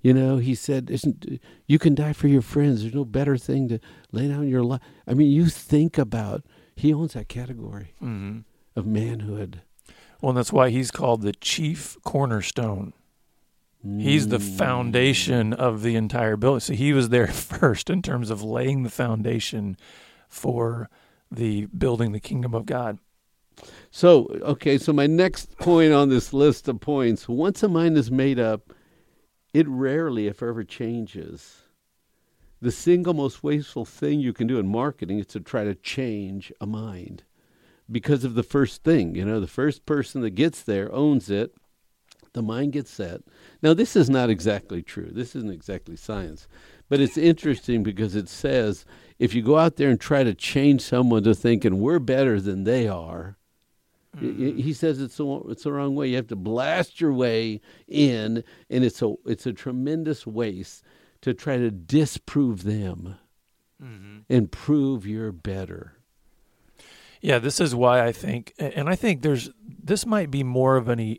You 0.00 0.14
know, 0.14 0.36
he 0.38 0.54
said, 0.54 0.90
"Isn't 0.90 1.40
you 1.66 1.78
can 1.78 1.94
die 1.94 2.12
for 2.12 2.28
your 2.28 2.42
friends? 2.42 2.82
There's 2.82 2.94
no 2.94 3.04
better 3.04 3.36
thing 3.36 3.68
to 3.68 3.80
lay 4.12 4.28
down 4.28 4.48
your 4.48 4.62
life." 4.62 4.80
I 5.06 5.14
mean, 5.14 5.30
you 5.30 5.46
think 5.46 5.98
about 5.98 6.44
he 6.76 6.94
owns 6.94 7.14
that 7.14 7.28
category 7.28 7.94
hmm 7.98 8.38
of 8.76 8.86
manhood. 8.86 9.62
Well, 10.20 10.30
and 10.30 10.38
that's 10.38 10.52
why 10.52 10.70
he's 10.70 10.92
called 10.92 11.22
the 11.22 11.32
chief 11.32 11.96
cornerstone. 12.04 12.92
He's 13.82 14.28
the 14.28 14.38
Mm. 14.38 14.56
foundation 14.58 15.52
of 15.52 15.82
the 15.82 15.94
entire 15.94 16.36
building. 16.36 16.60
So 16.60 16.72
he 16.74 16.92
was 16.92 17.10
there 17.10 17.26
first 17.28 17.88
in 17.90 18.02
terms 18.02 18.30
of 18.30 18.42
laying 18.42 18.82
the 18.82 18.90
foundation 18.90 19.76
for 20.28 20.90
the 21.30 21.66
building 21.66 22.12
the 22.12 22.20
kingdom 22.20 22.54
of 22.54 22.66
God. 22.66 22.98
So, 23.90 24.26
okay, 24.42 24.78
so 24.78 24.92
my 24.92 25.06
next 25.06 25.56
point 25.58 25.92
on 25.92 26.08
this 26.08 26.32
list 26.32 26.68
of 26.68 26.80
points 26.80 27.28
once 27.28 27.62
a 27.62 27.68
mind 27.68 27.96
is 27.96 28.10
made 28.10 28.38
up, 28.38 28.72
it 29.54 29.66
rarely, 29.68 30.26
if 30.26 30.42
ever, 30.42 30.62
changes. 30.64 31.62
The 32.60 32.70
single 32.72 33.14
most 33.14 33.42
wasteful 33.42 33.84
thing 33.84 34.20
you 34.20 34.32
can 34.32 34.46
do 34.46 34.58
in 34.58 34.68
marketing 34.68 35.20
is 35.20 35.26
to 35.28 35.40
try 35.40 35.64
to 35.64 35.74
change 35.74 36.52
a 36.60 36.66
mind 36.66 37.22
because 37.90 38.24
of 38.24 38.34
the 38.34 38.42
first 38.42 38.82
thing. 38.82 39.14
You 39.14 39.24
know, 39.24 39.40
the 39.40 39.46
first 39.46 39.86
person 39.86 40.20
that 40.22 40.30
gets 40.30 40.62
there 40.62 40.92
owns 40.92 41.30
it, 41.30 41.54
the 42.38 42.42
mind 42.42 42.72
gets 42.72 42.90
set. 42.90 43.20
Now, 43.62 43.74
this 43.74 43.96
is 43.96 44.08
not 44.08 44.30
exactly 44.30 44.82
true. 44.82 45.10
This 45.10 45.34
isn't 45.34 45.52
exactly 45.52 45.96
science, 45.96 46.46
but 46.88 47.00
it's 47.00 47.18
interesting 47.18 47.82
because 47.82 48.14
it 48.14 48.28
says 48.28 48.84
if 49.18 49.34
you 49.34 49.42
go 49.42 49.58
out 49.58 49.76
there 49.76 49.90
and 49.90 50.00
try 50.00 50.22
to 50.22 50.34
change 50.34 50.82
someone 50.82 51.24
to 51.24 51.34
thinking 51.34 51.80
we're 51.80 51.98
better 51.98 52.40
than 52.40 52.62
they 52.62 52.86
are, 52.86 53.36
y- 54.14 54.20
mm-hmm. 54.22 54.58
He 54.58 54.72
says 54.72 55.00
it's 55.00 55.16
the, 55.16 55.40
it's 55.48 55.64
the 55.64 55.72
wrong 55.72 55.96
way. 55.96 56.08
You 56.08 56.16
have 56.16 56.28
to 56.28 56.36
blast 56.36 57.00
your 57.00 57.12
way 57.12 57.60
in, 57.88 58.44
and 58.70 58.84
it's 58.84 59.02
a 59.02 59.14
it's 59.26 59.46
a 59.46 59.52
tremendous 59.52 60.26
waste 60.26 60.84
to 61.22 61.34
try 61.34 61.56
to 61.56 61.70
disprove 61.72 62.62
them 62.62 63.16
mm-hmm. 63.82 64.18
and 64.30 64.52
prove 64.52 65.06
you're 65.06 65.32
better. 65.32 65.94
Yeah, 67.20 67.40
this 67.40 67.60
is 67.60 67.74
why 67.74 68.06
I 68.06 68.12
think, 68.12 68.54
and 68.60 68.88
I 68.88 68.94
think 68.94 69.22
there's 69.22 69.50
this 69.66 70.06
might 70.06 70.30
be 70.30 70.44
more 70.44 70.76
of 70.76 70.88
an 70.88 71.16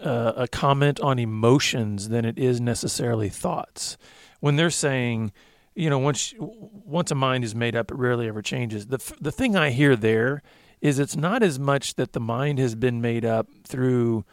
uh, 0.00 0.32
a 0.36 0.48
comment 0.48 1.00
on 1.00 1.18
emotions 1.18 2.08
than 2.08 2.24
it 2.24 2.38
is 2.38 2.60
necessarily 2.60 3.28
thoughts. 3.28 3.96
When 4.40 4.56
they're 4.56 4.70
saying, 4.70 5.32
you 5.74 5.88
know, 5.90 5.98
once 5.98 6.34
once 6.38 7.10
a 7.10 7.14
mind 7.14 7.44
is 7.44 7.54
made 7.54 7.74
up, 7.76 7.90
it 7.90 7.96
rarely 7.96 8.28
ever 8.28 8.42
changes. 8.42 8.86
The 8.86 8.98
the 9.20 9.32
thing 9.32 9.56
I 9.56 9.70
hear 9.70 9.96
there 9.96 10.42
is 10.80 10.98
it's 10.98 11.16
not 11.16 11.42
as 11.42 11.58
much 11.58 11.94
that 11.94 12.12
the 12.12 12.20
mind 12.20 12.58
has 12.58 12.74
been 12.74 13.00
made 13.00 13.24
up 13.24 13.48
through, 13.64 14.24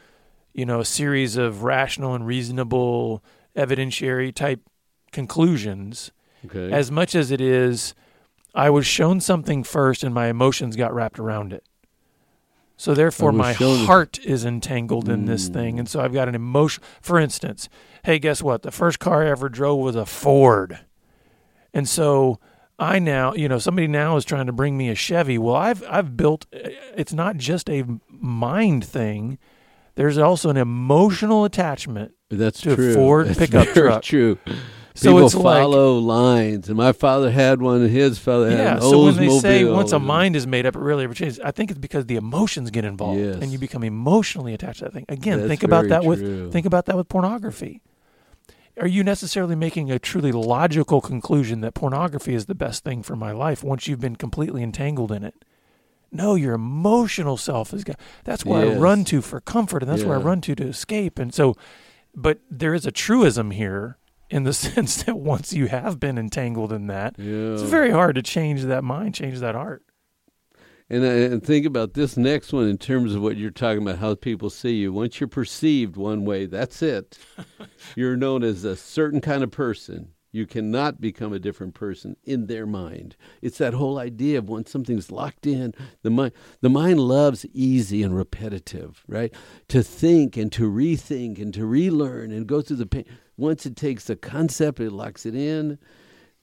you 0.53 0.65
know, 0.65 0.82
a 0.82 0.86
series 0.86 1.38
of 1.38 1.63
rational 1.63 2.13
and 2.15 2.27
reasonable 2.27 3.24
evidentiary 3.55 4.34
type 4.34 4.62
conclusions 5.12 6.12
Okay. 6.46 6.74
as 6.74 6.91
much 6.91 7.15
as 7.15 7.32
it 7.32 7.39
is 7.39 7.93
I 8.53 8.70
was 8.70 8.86
shown 8.86 9.22
something 9.22 9.63
first 9.63 10.03
and 10.03 10.13
my 10.13 10.27
emotions 10.27 10.75
got 10.75 10.93
wrapped 10.93 11.17
around 11.20 11.53
it. 11.53 11.63
So 12.75 12.94
therefore 12.94 13.32
my 13.32 13.53
heart 13.53 14.20
is 14.24 14.46
entangled 14.46 15.08
in 15.08 15.25
this 15.25 15.48
hmm. 15.48 15.53
thing 15.53 15.80
and 15.80 15.88
so 15.88 16.01
I've 16.01 16.13
got 16.13 16.27
an 16.27 16.36
emotion 16.36 16.84
for 17.01 17.20
instance, 17.20 17.70
hey 18.03 18.20
guess 18.20 18.42
what? 18.42 18.63
The 18.63 18.72
first 18.72 19.00
car 19.00 19.25
I 19.25 19.30
ever 19.30 19.50
drove 19.50 19.80
was 19.80 19.96
a 19.96 20.06
Ford. 20.06 20.80
And 21.74 21.88
so 21.88 22.39
I 22.80 23.00
now, 23.00 23.34
you 23.34 23.48
know, 23.48 23.60
somebody 23.60 23.88
now 23.88 24.18
is 24.18 24.25
trying 24.25 24.48
to 24.48 24.51
bring 24.51 24.77
me 24.77 24.89
a 24.89 24.96
Chevy. 24.96 25.38
Well, 25.38 25.56
I've 25.56 25.84
I've 25.88 26.18
built 26.18 26.46
eh, 26.51 26.72
it's 26.96 27.13
not 27.13 27.38
just 27.38 27.70
a 27.70 27.86
mind 28.10 28.86
thing. 28.86 29.38
There's 29.96 30.18
also 30.18 30.50
an 30.50 30.58
emotional 30.58 31.46
attachment 31.46 32.13
That's 32.30 32.62
to 32.62 32.74
a 32.74 32.75
true. 32.75 32.94
Ford 32.96 33.27
That's 33.27 33.39
pickup 33.39 33.68
very 33.70 33.89
truck. 33.89 34.03
True. 34.03 34.39
So 34.95 35.12
People 35.13 35.25
it's 35.25 35.33
like- 35.35 35.62
follow 35.63 35.97
lines, 35.97 36.67
and 36.67 36.77
my 36.77 36.91
father 36.91 37.31
had 37.31 37.62
one. 37.62 37.81
and 37.81 37.89
His 37.89 38.19
father 38.19 38.50
had 38.51 38.59
Yeah, 38.59 38.75
an 38.75 38.81
so 38.81 39.05
when 39.05 39.15
they 39.15 39.29
say 39.39 39.65
once 39.65 39.91
a 39.91 39.97
mind 40.00 40.35
is 40.35 40.45
made 40.45 40.67
up, 40.67 40.75
it 40.75 40.79
really 40.81 41.03
ever 41.03 41.15
changes. 41.15 41.39
I 41.43 41.50
think 41.50 41.71
it's 41.71 41.79
because 41.79 42.05
the 42.05 42.15
emotions 42.15 42.69
get 42.69 42.85
involved, 42.85 43.19
Yes. 43.19 43.38
and 43.41 43.51
you 43.51 43.57
become 43.57 43.83
emotionally 43.83 44.53
attached 44.53 44.79
to 44.79 44.85
that 44.85 44.93
thing. 44.93 45.05
Again, 45.09 45.39
That's 45.39 45.47
think 45.50 45.63
about 45.63 45.88
that 45.89 46.05
with 46.05 46.51
think 46.53 46.67
about 46.67 46.85
that 46.85 46.95
with 46.95 47.09
pornography. 47.09 47.81
Are 48.79 48.88
you 48.88 49.03
necessarily 49.03 49.55
making 49.55 49.91
a 49.91 49.97
truly 50.00 50.31
logical 50.31 51.01
conclusion 51.01 51.62
that 51.62 51.73
pornography 51.73 52.33
is 52.35 52.45
the 52.47 52.55
best 52.55 52.83
thing 52.83 53.01
for 53.03 53.15
my 53.15 53.31
life 53.31 53.63
once 53.63 53.88
you've 53.88 54.00
been 54.01 54.15
completely 54.15 54.62
entangled 54.63 55.12
in 55.12 55.23
it? 55.23 55.35
No, 56.12 56.35
your 56.35 56.53
emotional 56.53 57.38
self 57.38 57.73
is. 57.73 57.83
got- 57.83 58.00
That's 58.25 58.45
where 58.45 58.71
I 58.71 58.75
run 58.75 59.05
to 59.05 59.21
for 59.21 59.39
comfort, 59.39 59.81
and 59.81 59.91
that's 59.91 60.03
where 60.03 60.17
I 60.17 60.21
run 60.21 60.41
to 60.41 60.53
to 60.55 60.63
escape. 60.67 61.17
And 61.17 61.33
so, 61.33 61.55
but 62.15 62.39
there 62.51 62.75
is 62.75 62.85
a 62.85 62.91
truism 62.91 63.50
here 63.51 63.97
in 64.34 64.44
the 64.44 64.54
sense 64.66 65.04
that 65.04 65.18
once 65.18 65.54
you 65.54 65.68
have 65.68 66.00
been 66.00 66.18
entangled 66.18 66.74
in 66.74 66.88
that, 66.88 67.16
Yeah. 67.20 67.54
it's 67.54 67.62
very 67.62 67.92
hard 67.92 68.16
to 68.16 68.22
change 68.24 68.63
that 68.63 68.84
mind, 68.84 69.13
change 69.13 69.40
that 69.40 69.54
heart. 69.56 69.84
And, 70.90 71.04
uh, 71.04 71.08
and 71.08 71.44
think 71.44 71.66
about 71.66 71.94
this 71.94 72.18
next 72.18 72.52
one 72.52 72.68
in 72.68 72.78
terms 72.78 73.16
of 73.16 73.22
what 73.22 73.38
you're 73.38 73.52
talking 73.52 73.82
about, 73.84 74.00
how 74.00 74.16
people 74.16 74.50
see 74.50 74.74
you. 74.75 74.92
Once 74.92 75.20
you're 75.20 75.28
perceived 75.28 75.96
one 75.96 76.25
way, 76.25 76.46
that's 76.46 76.82
it. 76.82 77.18
you're 77.96 78.18
known 78.18 78.44
as 78.44 78.63
a 78.63 78.75
certain 78.75 79.22
kind 79.22 79.44
of 79.44 79.52
person. 79.52 80.10
You 80.32 80.48
cannot 80.48 81.00
become 81.00 81.32
a 81.32 81.38
different 81.40 81.75
person 81.75 82.16
in 82.24 82.48
their 82.48 82.66
mind. 82.66 83.16
It's 83.44 83.60
that 83.60 83.75
whole 83.75 84.00
idea 84.00 84.40
of 84.40 84.50
once 84.50 84.72
something's 84.72 85.12
locked 85.12 85.46
in, 85.46 85.75
the 86.02 86.10
mind 86.10 86.32
the 86.60 86.72
mind 86.72 87.00
loves 87.00 87.46
easy 87.54 88.02
and 88.02 88.16
repetitive, 88.16 89.04
right? 89.08 89.32
To 89.68 89.84
think 89.84 90.36
and 90.36 90.52
to 90.54 90.63
rethink 90.70 91.40
and 91.40 91.54
to 91.54 91.68
relearn 91.68 92.32
and 92.32 92.48
go 92.48 92.62
through 92.63 92.78
the 92.78 92.88
pain. 92.88 93.06
Once 93.38 93.66
it 93.66 93.75
takes 93.75 94.10
a 94.10 94.16
concept, 94.16 94.80
it 94.80 94.92
locks 94.92 95.25
it 95.25 95.36
in. 95.36 95.78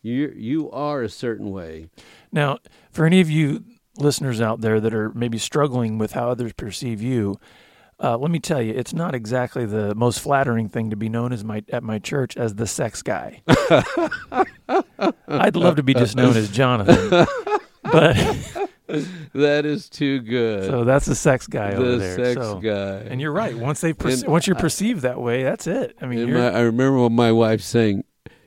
You 0.03 0.33
you 0.35 0.71
are 0.71 1.03
a 1.03 1.09
certain 1.09 1.51
way. 1.51 1.89
Now, 2.33 2.59
for 2.91 3.05
any 3.05 3.21
of 3.21 3.31
you 3.31 3.65
listeners 3.99 4.41
out 4.41 4.61
there 4.61 4.81
that 4.81 4.95
are 4.95 5.11
maybe 5.11 5.39
struggling 5.39 5.99
with 5.99 6.13
how 6.13 6.31
others 6.31 6.53
perceive 6.55 7.03
you, 7.03 7.39
uh, 8.03 8.17
let 8.17 8.31
me 8.31 8.39
tell 8.39 8.63
you, 8.63 8.73
it's 8.73 8.95
not 8.95 9.15
exactly 9.15 9.67
the 9.67 9.95
most 9.95 10.21
flattering 10.21 10.69
thing 10.69 10.89
to 10.91 10.97
be 10.97 11.09
known 11.09 11.33
as 11.33 11.45
my 11.45 11.63
at 11.69 11.83
my 11.83 11.99
church 11.99 12.37
as 12.37 12.55
the 12.55 12.67
sex 12.67 13.03
guy. 13.03 13.43
I'd 15.29 15.57
love 15.57 15.77
to 15.77 15.83
be 15.83 15.93
just 15.93 16.17
known 16.17 16.37
as 16.37 16.51
Jonathan, 16.51 17.27
but 17.83 18.17
That 19.35 19.65
is 19.67 19.89
too 19.89 20.21
good. 20.21 20.65
so 20.65 20.85
that's 20.85 21.07
the 21.07 21.15
sex 21.15 21.47
guy 21.47 21.73
over 21.73 21.97
there. 21.97 22.17
the 22.17 22.25
sex 22.35 22.41
so, 22.47 22.59
guy. 22.59 23.07
and 23.09 23.21
you're 23.21 23.33
right. 23.33 23.57
Once 23.57 23.81
they 23.81 23.93
perce- 23.93 24.25
once 24.25 24.47
you're 24.47 24.57
I- 24.57 24.61
perceived 24.61 25.03
that 25.03 25.21
way, 25.21 25.43
that's 25.43 25.67
it. 25.67 25.97
I 26.01 26.07
mean, 26.07 26.33
my, 26.33 26.51
I 26.51 26.61
remember 26.61 27.09
my 27.11 27.33
wife 27.33 27.61
saying, 27.63 28.05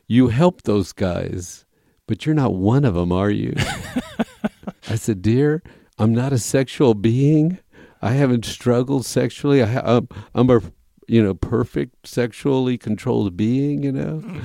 "You 0.08 0.28
help 0.28 0.64
those 0.64 0.92
guys, 0.94 1.66
but 2.08 2.26
you're 2.26 2.36
not 2.36 2.54
one 2.54 2.86
of 2.86 2.94
them, 2.96 3.12
are 3.12 3.30
you?" 3.32 3.54
I 4.90 4.96
said, 4.96 5.22
"Dear, 5.22 5.64
I'm 5.98 6.14
not 6.14 6.34
a 6.34 6.40
sexual 6.40 6.94
being. 6.94 7.60
I 8.02 8.12
haven't 8.12 8.44
struggled 8.46 9.06
sexually. 9.06 9.64
I 9.64 9.68
ha- 9.68 9.82
I'm, 9.98 10.08
I'm 10.36 10.50
a, 10.50 10.62
you 11.08 11.24
know, 11.24 11.34
perfect 11.34 12.08
sexually 12.08 12.78
controlled 12.78 13.38
being. 13.38 13.84
You 13.84 13.92
know." 13.94 14.22
Mm. 14.26 14.42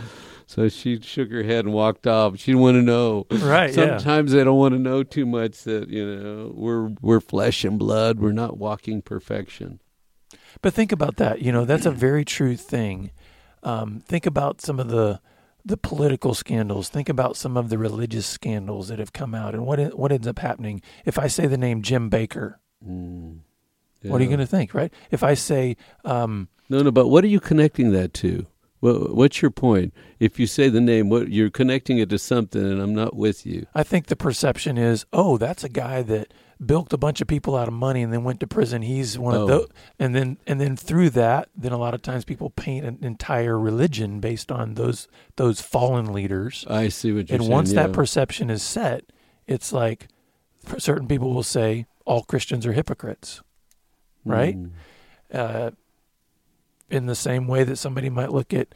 So 0.50 0.66
she 0.70 0.98
shook 1.02 1.30
her 1.30 1.42
head 1.42 1.66
and 1.66 1.74
walked 1.74 2.06
off. 2.06 2.38
She 2.38 2.52
didn't 2.52 2.62
want 2.62 2.76
to 2.76 2.82
know. 2.82 3.26
right. 3.30 3.68
Yeah. 3.68 3.98
Sometimes 3.98 4.32
they 4.32 4.42
don't 4.44 4.56
want 4.56 4.72
to 4.72 4.78
know 4.78 5.02
too 5.02 5.26
much 5.26 5.62
that 5.64 5.90
you 5.90 6.06
know 6.06 6.52
we're 6.54 6.88
we're 7.02 7.20
flesh 7.20 7.64
and 7.66 7.78
blood. 7.78 8.18
We're 8.18 8.32
not 8.32 8.56
walking 8.56 9.02
perfection. 9.02 9.78
But 10.62 10.72
think 10.72 10.90
about 10.90 11.16
that. 11.16 11.42
You 11.42 11.52
know, 11.52 11.66
that's 11.66 11.84
a 11.84 11.90
very 11.90 12.24
true 12.24 12.56
thing. 12.56 13.10
Um, 13.62 14.00
think 14.00 14.24
about 14.24 14.62
some 14.62 14.80
of 14.80 14.88
the 14.88 15.20
the 15.66 15.76
political 15.76 16.32
scandals. 16.32 16.88
Think 16.88 17.10
about 17.10 17.36
some 17.36 17.58
of 17.58 17.68
the 17.68 17.76
religious 17.76 18.26
scandals 18.26 18.88
that 18.88 18.98
have 18.98 19.12
come 19.12 19.34
out, 19.34 19.54
and 19.54 19.66
what 19.66 19.98
what 19.98 20.12
ends 20.12 20.26
up 20.26 20.38
happening. 20.38 20.80
If 21.04 21.18
I 21.18 21.26
say 21.26 21.46
the 21.46 21.58
name 21.58 21.82
Jim 21.82 22.08
Bakker, 22.08 22.54
Mm. 22.82 23.40
what 24.02 24.18
are 24.20 24.24
you 24.24 24.30
going 24.30 24.38
to 24.40 24.46
think, 24.46 24.72
right? 24.72 24.90
If 25.10 25.22
I 25.22 25.34
say, 25.34 25.76
um, 26.06 26.48
No, 26.70 26.80
no, 26.80 26.90
but 26.90 27.08
what 27.08 27.22
are 27.24 27.28
you 27.28 27.40
connecting 27.40 27.90
that 27.92 28.14
to? 28.14 28.46
What, 28.80 29.14
what's 29.14 29.42
your 29.42 29.50
point? 29.50 29.92
If 30.20 30.38
you 30.38 30.46
say 30.46 30.68
the 30.68 30.80
name, 30.80 31.08
what 31.08 31.30
you're 31.30 31.50
connecting 31.50 31.98
it 31.98 32.08
to 32.10 32.18
something, 32.18 32.62
and 32.62 32.80
I'm 32.80 32.94
not 32.94 33.16
with 33.16 33.44
you. 33.44 33.66
I 33.74 33.82
think 33.82 34.06
the 34.06 34.16
perception 34.16 34.78
is, 34.78 35.04
oh, 35.12 35.36
that's 35.36 35.64
a 35.64 35.68
guy 35.68 36.02
that 36.02 36.32
bilked 36.64 36.92
a 36.92 36.96
bunch 36.98 37.20
of 37.20 37.28
people 37.28 37.56
out 37.56 37.68
of 37.68 37.74
money 37.74 38.02
and 38.02 38.12
then 38.12 38.24
went 38.24 38.40
to 38.40 38.46
prison. 38.46 38.82
He's 38.82 39.18
one 39.18 39.34
Oh. 39.34 39.42
of 39.42 39.48
those, 39.48 39.68
and 39.98 40.14
then 40.14 40.38
and 40.46 40.60
then 40.60 40.76
through 40.76 41.10
that, 41.10 41.48
then 41.56 41.72
a 41.72 41.76
lot 41.78 41.94
of 41.94 42.02
times 42.02 42.24
people 42.24 42.50
paint 42.50 42.84
an 42.84 42.98
entire 43.02 43.58
religion 43.58 44.18
based 44.20 44.50
on 44.50 44.74
those 44.74 45.06
those 45.36 45.60
fallen 45.60 46.12
leaders. 46.12 46.64
I 46.68 46.88
see 46.88 47.12
what 47.12 47.28
you're 47.28 47.36
and 47.36 47.42
saying. 47.44 47.52
once 47.52 47.72
that 47.74 47.92
perception 47.92 48.50
is 48.50 48.62
set, 48.62 49.04
it's 49.46 49.72
like 49.72 50.08
certain 50.78 51.06
people 51.06 51.32
will 51.32 51.44
say 51.44 51.86
all 52.04 52.22
Christians 52.24 52.66
are 52.66 52.72
hypocrites, 52.72 53.40
right? 54.24 54.56
Mm. 54.58 54.70
Uh, 55.32 55.70
in 56.90 57.06
the 57.06 57.14
same 57.14 57.46
way 57.46 57.64
that 57.64 57.76
somebody 57.76 58.10
might 58.10 58.32
look 58.32 58.52
at, 58.54 58.74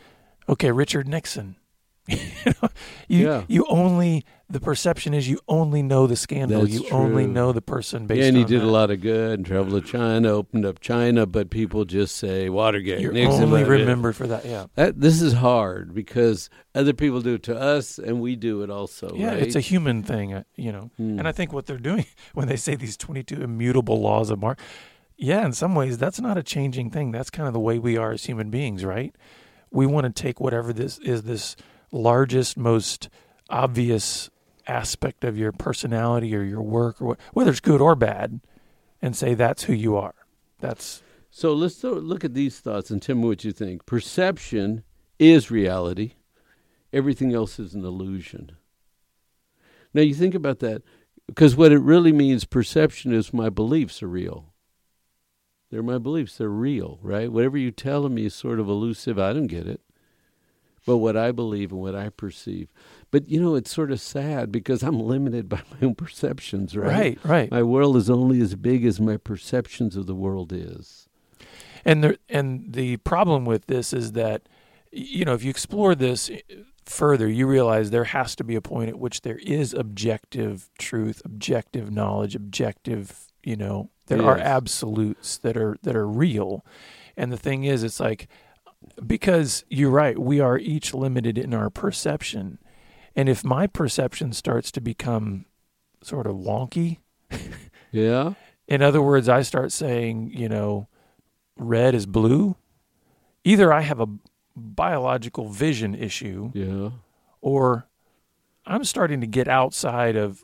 okay, 0.49 0.71
Richard 0.71 1.09
Nixon. 1.09 1.57
you 2.09 2.19
know, 2.47 2.69
you, 3.09 3.27
Yeah. 3.29 3.45
you 3.47 3.65
only 3.69 4.25
the 4.51 4.59
perception 4.61 5.15
is 5.15 5.29
you 5.31 5.39
only 5.49 5.83
know 5.83 6.07
the 6.09 6.17
scandal. 6.17 6.63
That's 6.63 6.75
you 6.75 6.87
only 6.91 7.27
know 7.29 7.53
the 7.53 7.63
person 7.63 8.07
based 8.07 8.21
Yeah, 8.21 8.27
and 8.27 8.37
he 8.37 8.45
did 8.45 8.61
that. 8.61 8.67
a 8.67 8.71
lot 8.71 8.91
of 8.91 9.01
good 9.01 9.39
and 9.39 9.47
traveled 9.47 9.83
to 9.83 9.89
China, 9.91 10.29
opened 10.31 10.67
up 10.67 10.81
China, 10.81 11.25
but 11.27 11.49
people 11.49 11.85
just 11.87 12.17
say 12.17 12.51
Watergate. 12.51 13.01
You're 13.01 13.13
Nixon, 13.13 13.45
only 13.45 13.65
remembered 13.65 14.15
for 14.17 14.27
that. 14.27 14.45
Yeah, 14.45 14.67
That, 14.75 15.01
this 15.01 15.23
is 15.23 15.33
hard 15.35 15.95
because 15.95 16.51
other 16.75 16.93
people 16.93 17.23
do 17.23 17.35
it 17.35 17.45
to 17.45 17.57
us, 17.59 17.99
and 17.99 18.21
we 18.21 18.35
do 18.37 18.63
it 18.63 18.69
also. 18.69 19.15
yeah, 19.15 19.29
right? 19.29 19.39
it's 19.43 19.55
a 19.57 19.61
human 19.61 20.03
thing, 20.03 20.35
uh, 20.35 20.43
you 20.57 20.73
know. 20.73 20.91
Hmm. 20.99 21.19
And 21.21 21.27
I 21.29 21.33
think 21.33 21.53
what 21.55 21.65
they're 21.67 21.79
doing 21.79 22.05
when 22.35 22.49
they 22.49 22.57
say 22.57 22.75
these 22.75 22.97
22 22.99 23.41
immutable 23.43 24.01
laws 24.03 24.29
of 24.31 24.39
Mark, 24.41 24.59
yeah, 25.23 25.47
in 25.47 25.53
some 25.53 25.77
ways 25.77 25.99
that's 25.99 26.21
not 26.21 26.37
a 26.37 26.43
changing 26.43 26.91
thing. 26.91 27.13
That's 27.13 27.31
kind 27.31 27.47
of 27.47 27.53
the 27.53 27.61
way 27.61 27.79
we 27.79 27.97
are 27.97 28.11
as 28.11 28.25
human 28.25 28.51
beings, 28.51 28.85
right? 28.85 29.15
We 29.71 29.87
want 29.87 30.05
to 30.05 30.23
take 30.23 30.41
whatever 30.41 30.73
this 30.73 30.99
is 30.99 31.23
this 31.23 31.55
largest, 31.93 32.57
most 32.57 33.09
obvious 33.49 34.31
aspect 34.67 35.23
of 35.23 35.39
your 35.39 35.53
personality 35.53 36.35
or 36.35 36.43
your 36.43 36.63
work 36.63 37.01
or 37.01 37.17
whether 37.33 37.51
it's 37.51 37.61
good 37.61 37.81
or 37.81 37.95
bad 37.95 38.41
and 39.01 39.17
say 39.17 39.35
that's 39.35 39.65
who 39.65 39.73
you 39.73 39.97
are. 39.97 40.15
That's 40.59 41.03
So 41.31 41.53
let's 41.53 41.83
look 41.85 42.25
at 42.25 42.35
these 42.35 42.59
thoughts 42.59 42.91
and 42.91 43.01
tell 43.01 43.15
me 43.15 43.29
what 43.29 43.45
you 43.45 43.53
think. 43.53 43.87
Perception 43.87 44.83
is 45.21 45.53
reality. 45.53 46.15
Everything 46.93 47.33
else 47.33 47.61
is 47.61 47.75
an 47.75 47.85
illusion. 47.85 48.53
Now 49.95 50.03
you 50.03 50.15
think 50.15 50.35
about 50.35 50.59
that 50.61 50.83
because 51.29 51.55
what 51.55 51.71
it 51.71 51.79
really 51.79 52.13
means 52.13 52.45
perception 52.45 53.13
is 53.13 53.33
my 53.33 53.51
beliefs 53.51 54.03
are 54.03 54.09
real. 54.09 54.52
They're 55.73 55.83
my 55.83 55.97
beliefs, 55.97 56.37
they're 56.37 56.51
real, 56.51 56.99
right? 57.01 57.33
Whatever 57.33 57.57
you 57.57 57.71
tell 57.71 58.07
me 58.11 58.27
is 58.27 58.35
sort 58.35 58.61
of 58.61 58.69
elusive. 58.69 59.19
I 59.19 59.33
don't 59.33 59.47
get 59.47 59.67
it. 59.67 59.81
But 60.85 60.99
what 60.99 61.17
I 61.17 61.33
believe 61.33 61.73
and 61.73 61.81
what 61.81 61.95
I 61.95 62.11
perceive. 62.11 62.69
But 63.11 63.27
you 63.31 63.41
know, 63.41 63.55
it's 63.55 63.73
sort 63.73 63.91
of 63.91 63.99
sad 63.99 64.53
because 64.53 64.83
I'm 64.83 65.01
limited 65.01 65.49
by 65.49 65.63
my 65.71 65.87
own 65.87 65.95
perceptions, 65.95 66.77
right? 66.77 66.89
right, 66.91 67.19
right. 67.25 67.51
My 67.51 67.63
world 67.63 67.97
is 67.97 68.11
only 68.11 68.43
as 68.43 68.55
big 68.55 68.85
as 68.85 69.01
my 69.01 69.17
perceptions 69.17 69.97
of 69.97 70.07
the 70.07 70.15
world 70.15 70.53
is. 70.53 71.09
And 71.87 72.05
the 72.05 72.19
and 72.29 72.75
the 72.75 72.99
problem 72.99 73.47
with 73.47 73.67
this 73.67 73.95
is 73.95 74.13
that 74.13 74.43
you 74.91 75.25
know 75.25 75.33
if 75.33 75.43
you 75.43 75.49
explore 75.49 75.95
this 75.95 76.29
eh, 76.29 76.41
further, 76.85 77.29
you 77.29 77.47
realize 77.47 77.89
there 77.89 78.05
has 78.05 78.37
to 78.37 78.45
be 78.45 78.57
a 78.57 78.61
point 78.61 78.91
at 78.91 78.99
which 78.99 79.23
there 79.23 79.39
is 79.39 79.73
objective 79.73 80.69
truth, 80.79 81.23
objective 81.25 81.91
knowledge, 81.91 82.35
objective. 82.35 83.29
You 83.43 83.57
know, 83.57 83.91
there 84.07 84.23
are 84.23 84.39
absolutes 84.39 85.39
that 85.39 85.57
are 85.57 85.77
that 85.83 85.97
are 85.97 86.07
real. 86.09 86.65
And 87.17 87.33
the 87.33 87.37
thing 87.37 87.65
is, 87.65 87.83
it's 87.83 88.01
like 88.01 88.29
because 89.07 89.65
you're 89.69 89.91
right, 89.91 90.19
we 90.19 90.41
are 90.41 90.59
each 90.59 90.93
limited 90.95 91.39
in 91.39 91.55
our 91.55 91.71
perception. 91.71 92.59
And 93.15 93.29
if 93.29 93.45
my 93.45 93.67
perception 93.67 94.33
starts 94.33 94.73
to 94.73 94.81
become 94.81 95.45
sort 96.03 96.27
of 96.27 96.37
wonky, 96.37 96.99
Yeah? 97.93 98.35
in 98.67 98.83
other 98.83 99.03
words, 99.03 99.29
I 99.29 99.43
start 99.43 99.71
saying, 99.71 100.33
you 100.35 100.49
know, 100.49 100.89
red 101.57 101.95
is 101.95 102.07
blue. 102.07 102.57
Either 103.45 103.73
I 103.73 103.83
have 103.83 104.01
a 104.01 104.09
biological 104.57 105.49
vision 105.49 105.95
issue, 105.95 106.51
Yeah. 106.55 106.91
or 107.41 107.87
I'm 108.67 108.85
starting 108.85 109.21
to 109.23 109.27
get 109.27 109.49
outside 109.49 110.15
of 110.17 110.43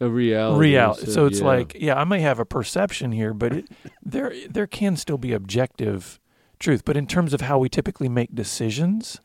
A 0.00 0.08
reality. 0.08 0.58
reality. 0.60 1.00
instead- 1.02 1.14
So 1.14 1.26
it's 1.26 1.40
yeah. 1.40 1.46
like, 1.46 1.76
yeah, 1.78 1.98
I 2.00 2.04
may 2.04 2.20
have 2.20 2.38
a 2.38 2.44
perception 2.46 3.12
here, 3.12 3.34
but 3.34 3.52
it, 3.52 3.68
there 4.02 4.32
there 4.48 4.66
can 4.66 4.96
still 4.96 5.18
be 5.18 5.32
objective 5.32 6.18
truth. 6.58 6.84
But 6.84 6.96
in 6.96 7.06
terms 7.06 7.34
of 7.34 7.42
how 7.42 7.58
we 7.58 7.68
typically 7.68 8.08
make 8.08 8.34
decisions, 8.34 9.20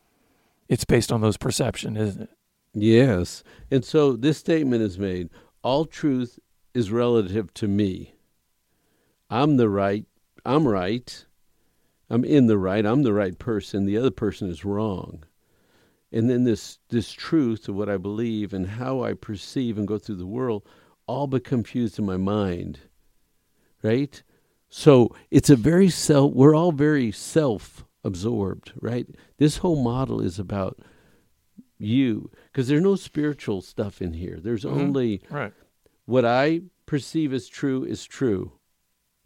it's 0.68 0.84
based 0.84 1.10
on 1.10 1.20
those 1.20 1.36
perception, 1.36 1.96
isn't 1.96 2.22
it? 2.22 2.30
Yes. 2.74 3.42
And 3.70 3.84
so 3.84 4.14
this 4.14 4.38
statement 4.38 4.82
is 4.82 4.98
made 4.98 5.30
all 5.62 5.84
truth 5.86 6.38
is 6.74 6.90
relative 6.90 7.54
to 7.54 7.68
me. 7.68 8.14
I'm 9.30 9.56
the 9.56 9.68
right. 9.70 10.04
I'm 10.44 10.68
right. 10.68 11.24
I'm 12.10 12.24
in 12.24 12.46
the 12.48 12.58
right. 12.58 12.84
I'm 12.84 13.02
the 13.02 13.12
right 13.14 13.38
person. 13.38 13.86
The 13.86 13.96
other 13.96 14.10
person 14.10 14.50
is 14.50 14.64
wrong. 14.64 15.24
And 16.14 16.30
then 16.30 16.44
this 16.44 16.78
this 16.90 17.10
truth 17.10 17.68
of 17.68 17.74
what 17.74 17.88
I 17.88 17.96
believe 17.96 18.54
and 18.54 18.66
how 18.68 19.02
I 19.02 19.14
perceive 19.14 19.76
and 19.76 19.86
go 19.88 19.98
through 19.98 20.14
the 20.14 20.26
world 20.26 20.62
all 21.08 21.26
become 21.26 21.64
fused 21.64 21.98
in 21.98 22.06
my 22.06 22.16
mind. 22.16 22.78
Right? 23.82 24.22
So 24.68 25.14
it's 25.32 25.50
a 25.50 25.56
very 25.56 25.90
self 25.90 26.32
we're 26.32 26.54
all 26.54 26.70
very 26.70 27.10
self 27.10 27.84
absorbed, 28.04 28.72
right? 28.80 29.08
This 29.38 29.56
whole 29.58 29.82
model 29.82 30.20
is 30.20 30.38
about 30.38 30.78
you 31.78 32.30
because 32.46 32.68
there's 32.68 32.80
no 32.82 32.94
spiritual 32.94 33.60
stuff 33.60 34.00
in 34.00 34.12
here. 34.12 34.38
There's 34.40 34.64
Mhm. 34.64 34.70
only 34.70 35.20
Right. 35.28 35.52
what 36.04 36.24
I 36.24 36.62
perceive 36.86 37.32
as 37.32 37.48
true 37.48 37.82
is 37.82 38.04
true. 38.04 38.52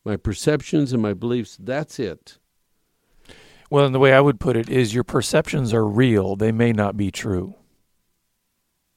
My 0.07 0.17
perceptions 0.17 0.95
and 0.95 1.03
my 1.03 1.13
beliefs, 1.13 1.59
that's 1.61 1.99
it. 1.99 2.39
Well, 3.71 3.85
and 3.85 3.95
the 3.95 3.99
way 3.99 4.13
I 4.13 4.21
would 4.21 4.41
put 4.41 4.57
it 4.57 4.69
is 4.71 4.95
your 4.95 5.05
perceptions 5.05 5.75
are 5.75 5.87
real. 5.87 6.37
They 6.37 6.53
may 6.53 6.73
not 6.73 6.97
be 6.97 7.11
true. 7.11 7.55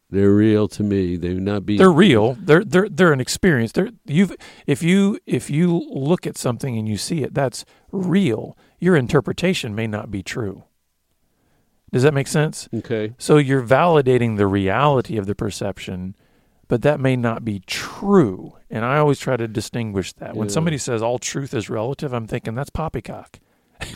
They're 0.10 0.34
real 0.34 0.68
to 0.70 0.84
me. 0.84 1.16
They 1.16 1.34
would 1.34 1.44
not 1.44 1.66
be 1.66 1.78
They're 1.78 1.90
real. 1.92 2.38
They're 2.40 2.66
they're 2.66 2.90
they're 2.90 3.14
an 3.14 3.22
experience. 3.22 3.72
They're 3.72 3.92
you've 4.06 4.36
if 4.68 4.84
you 4.84 5.20
if 5.26 5.50
you 5.50 5.78
look 5.90 6.28
at 6.28 6.38
something 6.38 6.78
and 6.78 6.88
you 6.88 6.98
see 6.98 7.24
it, 7.24 7.34
that's 7.34 7.64
real. 7.92 8.58
Your 8.78 8.98
interpretation 8.98 9.74
may 9.74 9.88
not 9.88 10.12
be 10.12 10.22
true. 10.22 10.66
Does 11.94 12.04
that 12.04 12.14
make 12.14 12.28
sense? 12.28 12.68
Okay. 12.74 13.14
So 13.18 13.38
you're 13.38 13.64
validating 13.64 14.38
the 14.38 14.48
reality 14.48 15.18
of 15.18 15.28
the 15.28 15.36
perception, 15.36 16.16
but 16.68 16.82
that 16.82 17.00
may 17.00 17.16
not 17.16 17.44
be 17.46 17.60
true. 17.66 18.58
And 18.70 18.84
I 18.86 18.98
always 18.98 19.20
try 19.20 19.38
to 19.38 19.48
distinguish 19.48 20.14
that. 20.14 20.36
When 20.36 20.50
somebody 20.50 20.78
says 20.78 21.02
all 21.02 21.20
truth 21.20 21.54
is 21.54 21.70
relative, 21.70 22.14
I'm 22.14 22.28
thinking 22.28 22.56
that's 22.56 22.70
poppycock. 22.70 23.40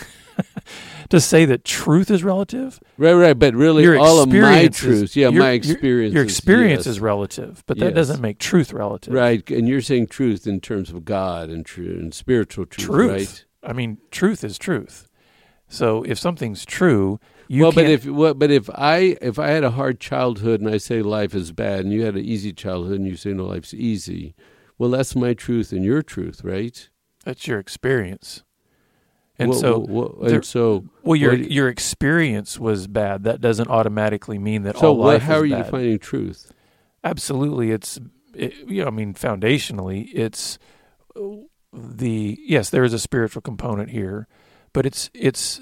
to 1.10 1.19
say 1.19 1.45
that 1.45 1.63
truth 1.63 2.10
is 2.12 2.24
relative, 2.24 2.79
Right, 2.98 3.13
right. 3.13 3.38
But 3.38 3.53
really 3.55 3.84
your 3.84 3.98
all 4.00 4.22
of 4.22 4.29
my 4.29 4.67
truths, 4.67 5.15
yeah, 5.15 5.29
your- 5.29 5.41
my 5.41 5.51
experience 5.51 6.13
Your 6.13 6.24
experience 6.24 6.86
yes. 6.86 6.95
is 6.95 7.00
relative, 7.00 7.63
but 7.67 7.77
that 7.79 7.88
Yes. 7.88 7.95
doesn't 7.95 8.22
make 8.22 8.39
truth 8.39 8.74
relative. 8.74 9.13
Right. 9.13 9.50
And 9.51 9.67
you're 9.67 9.81
saying 9.81 10.07
truth 10.07 10.48
in 10.48 10.60
terms 10.62 10.89
of 10.89 11.05
God 11.05 11.50
and 11.50 11.65
true 11.65 11.98
and 12.00 12.13
spiritual 12.13 12.65
truth, 12.65 12.86
Truth. 12.88 13.12
right? 13.12 13.45
I 13.69 13.74
mean, 13.74 13.98
truth 14.12 14.43
is 14.43 14.57
truth. 14.57 15.07
So 15.67 16.03
if 16.03 16.19
something's 16.19 16.63
true, 16.65 17.19
you 17.48 17.63
well, 17.63 17.72
but 17.72 17.86
if 17.89 18.05
well, 18.05 18.34
but 18.36 18.51
if 18.51 18.69
I 18.69 19.17
if 19.22 19.39
I 19.39 19.48
had 19.50 19.63
a 19.63 19.72
hard 19.72 20.00
childhood 20.00 20.62
and 20.62 20.69
I 20.69 20.77
say 20.77 21.01
life 21.01 21.34
is 21.34 21.51
bad, 21.51 21.79
and 21.81 21.91
you 21.91 22.03
had 22.05 22.15
an 22.15 22.24
easy 22.24 22.53
childhood 22.53 23.00
and 23.00 23.07
you 23.07 23.15
say 23.15 23.34
no, 23.34 23.45
life's 23.45 23.74
easy, 23.74 24.36
well, 24.77 24.91
that's 24.91 25.15
my 25.15 25.34
truth 25.34 25.72
and 25.72 25.84
your 25.84 26.01
truth, 26.03 26.43
right? 26.43 26.89
that's 27.24 27.48
your 27.48 27.57
experience. 27.57 28.43
And 29.38 29.54
so, 29.54 30.18
and 30.24 30.46
so, 30.46 30.86
well, 31.04 31.15
your 31.15 31.34
your 31.34 31.68
experience 31.68 32.58
was 32.58 32.88
bad. 32.88 33.24
That 33.24 33.42
doesn't 33.42 33.70
automatically 33.70 34.39
mean 34.39 34.63
that 34.63 34.77
so 34.77 34.88
all 34.88 34.98
life 34.98 35.24
How 35.24 35.39
are 35.39 35.46
you 35.46 35.56
bad. 35.56 35.65
defining 35.65 36.00
truth? 36.00 36.51
Absolutely, 37.04 37.71
it's 37.71 38.00
it, 38.34 38.54
you 38.67 38.82
know, 38.82 38.88
I 38.88 38.91
mean, 38.91 39.13
foundationally, 39.13 40.10
it's 40.13 40.58
uh, 41.17 41.21
the 41.74 42.39
yes, 42.45 42.69
there 42.69 42.86
is 42.86 42.93
a 42.93 43.00
spiritual 43.00 43.41
component 43.41 43.89
here, 43.89 44.28
but 44.71 44.86
it's 44.86 45.10
it's 45.13 45.60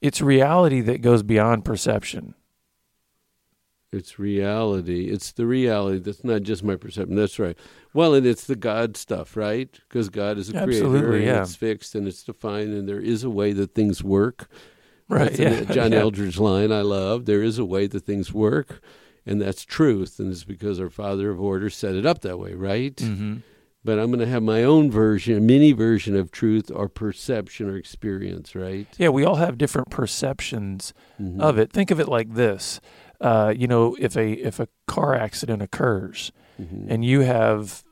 it's 0.00 0.20
reality 0.20 0.80
that 0.82 1.02
goes 1.02 1.24
beyond 1.24 1.64
perception. 1.64 2.34
It's 3.96 4.18
reality. 4.18 5.08
It's 5.10 5.32
the 5.32 5.46
reality. 5.46 5.98
That's 5.98 6.22
not 6.24 6.42
just 6.42 6.62
my 6.62 6.76
perception. 6.76 7.16
That's 7.16 7.38
right. 7.38 7.56
Well, 7.94 8.14
and 8.14 8.26
it's 8.26 8.44
the 8.46 8.56
God 8.56 8.96
stuff, 8.96 9.36
right? 9.36 9.70
Because 9.88 10.08
God 10.10 10.38
is 10.38 10.50
a 10.50 10.52
creator, 10.52 10.84
Absolutely, 10.86 11.16
and 11.18 11.26
yeah. 11.26 11.42
it's 11.42 11.56
fixed 11.56 11.94
and 11.94 12.06
it's 12.06 12.22
defined, 12.22 12.72
and 12.74 12.88
there 12.88 13.00
is 13.00 13.24
a 13.24 13.30
way 13.30 13.52
that 13.52 13.74
things 13.74 14.04
work. 14.04 14.48
Right? 15.08 15.32
That's 15.32 15.38
Yeah. 15.38 15.64
John 15.74 15.92
yeah. 15.92 16.00
Eldredge 16.00 16.38
line 16.38 16.72
I 16.72 16.82
love. 16.82 17.26
There 17.26 17.42
is 17.42 17.58
a 17.58 17.64
way 17.64 17.86
that 17.86 18.00
things 18.04 18.32
work, 18.32 18.80
and 19.24 19.40
that's 19.40 19.64
truth, 19.64 20.18
and 20.18 20.30
it's 20.30 20.44
because 20.44 20.78
our 20.80 20.90
Father 20.90 21.30
of 21.30 21.40
Order 21.40 21.70
set 21.70 21.94
it 21.94 22.04
up 22.04 22.20
that 22.20 22.38
way, 22.38 22.54
right? 22.54 22.98
hmm 23.00 23.36
But 23.84 24.00
I'm 24.00 24.06
going 24.08 24.18
to 24.18 24.26
have 24.26 24.42
my 24.42 24.64
own 24.64 24.90
version, 24.90 25.36
a 25.38 25.40
mini 25.40 25.70
version 25.70 26.16
of 26.16 26.32
truth 26.32 26.72
or 26.74 26.88
perception 26.88 27.70
or 27.70 27.76
experience, 27.76 28.56
right? 28.56 28.88
Yeah, 28.98 29.10
we 29.10 29.24
all 29.24 29.36
have 29.36 29.56
different 29.58 29.90
perceptions 29.90 30.92
Mhm. 31.22 31.40
of 31.40 31.56
it. 31.56 31.72
Think 31.72 31.92
of 31.92 32.00
it 32.00 32.08
like 32.08 32.34
this: 32.34 32.80
uh, 33.20 33.52
you 33.56 33.66
know, 33.66 33.96
if 33.98 34.16
a 34.16 34.32
if 34.32 34.60
a 34.60 34.68
car 34.86 35.14
accident 35.14 35.62
occurs 35.62 36.32
Mhm. 36.60 36.86
and 36.88 37.04
you 37.04 37.20
have 37.20 37.82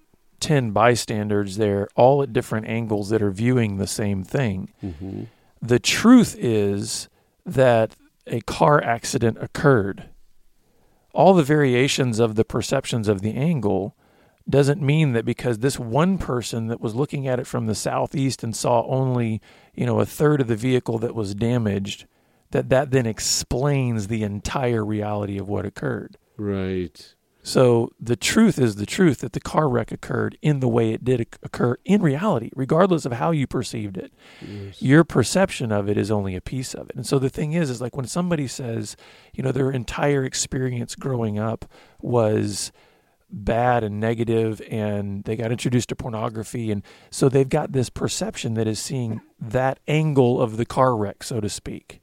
ten 0.40 0.70
bystanders 0.72 1.56
there, 1.56 1.88
all 1.96 2.22
at 2.22 2.32
different 2.32 2.66
angles 2.66 3.08
that 3.10 3.22
are 3.22 3.30
viewing 3.30 3.76
the 3.78 3.86
same 3.86 4.22
thing, 4.22 4.68
Mhm. 4.82 5.26
the 5.62 5.78
truth 5.78 6.36
is 6.38 7.08
that 7.46 7.94
a 8.26 8.40
car 8.42 8.82
accident 8.82 9.38
occurred. 9.40 10.04
All 11.12 11.34
the 11.34 11.42
variations 11.42 12.18
of 12.18 12.34
the 12.34 12.44
perceptions 12.44 13.06
of 13.08 13.20
the 13.22 13.34
angle 13.34 13.94
doesn't 14.48 14.82
mean 14.82 15.12
that 15.12 15.24
because 15.24 15.58
this 15.58 15.78
one 15.78 16.18
person 16.18 16.66
that 16.66 16.80
was 16.80 16.94
looking 16.94 17.26
at 17.26 17.38
it 17.38 17.46
from 17.46 17.66
the 17.66 17.74
southeast 17.74 18.42
and 18.42 18.54
saw 18.54 18.84
only, 18.86 19.40
you 19.74 19.86
know, 19.86 20.00
a 20.00 20.06
third 20.06 20.40
of 20.42 20.48
the 20.48 20.56
vehicle 20.56 20.98
that 20.98 21.14
was 21.14 21.34
damaged, 21.34 22.04
that 22.54 22.68
that 22.68 22.92
then 22.92 23.04
explains 23.04 24.06
the 24.06 24.22
entire 24.22 24.84
reality 24.84 25.36
of 25.38 25.48
what 25.48 25.66
occurred. 25.66 26.16
Right. 26.36 27.14
So 27.42 27.90
the 28.00 28.14
truth 28.14 28.60
is 28.60 28.76
the 28.76 28.86
truth 28.86 29.18
that 29.18 29.32
the 29.32 29.40
car 29.40 29.68
wreck 29.68 29.90
occurred 29.90 30.38
in 30.40 30.60
the 30.60 30.68
way 30.68 30.92
it 30.92 31.04
did 31.04 31.20
occur 31.42 31.76
in 31.84 32.00
reality, 32.00 32.50
regardless 32.54 33.04
of 33.04 33.12
how 33.12 33.32
you 33.32 33.46
perceived 33.48 33.96
it 33.98 34.12
Yes. 34.40 34.80
your 34.80 35.02
perception 35.02 35.72
of 35.72 35.88
it 35.88 35.98
is 35.98 36.12
only 36.12 36.36
a 36.36 36.40
piece 36.40 36.74
of 36.74 36.88
it. 36.90 36.96
And 36.96 37.04
so 37.04 37.18
the 37.18 37.28
thing 37.28 37.52
is, 37.52 37.70
is 37.70 37.80
like 37.80 37.96
when 37.96 38.06
somebody 38.06 38.46
says, 38.46 38.96
you 39.34 39.42
know, 39.42 39.50
their 39.52 39.72
entire 39.72 40.24
experience 40.24 40.94
growing 40.94 41.38
up 41.38 41.64
was 42.00 42.70
bad 43.30 43.82
and 43.82 43.98
negative 43.98 44.62
and 44.70 45.24
they 45.24 45.34
got 45.34 45.50
introduced 45.50 45.88
to 45.88 45.96
pornography 45.96 46.70
and 46.70 46.84
so 47.10 47.28
they've 47.28 47.48
got 47.48 47.72
this 47.72 47.90
perception 47.90 48.54
that 48.54 48.68
is 48.68 48.78
seeing 48.78 49.20
that 49.40 49.80
angle 49.88 50.40
of 50.40 50.56
the 50.56 50.64
car 50.64 50.96
wreck 50.96 51.24
so 51.24 51.40
to 51.40 51.48
speak 51.48 52.00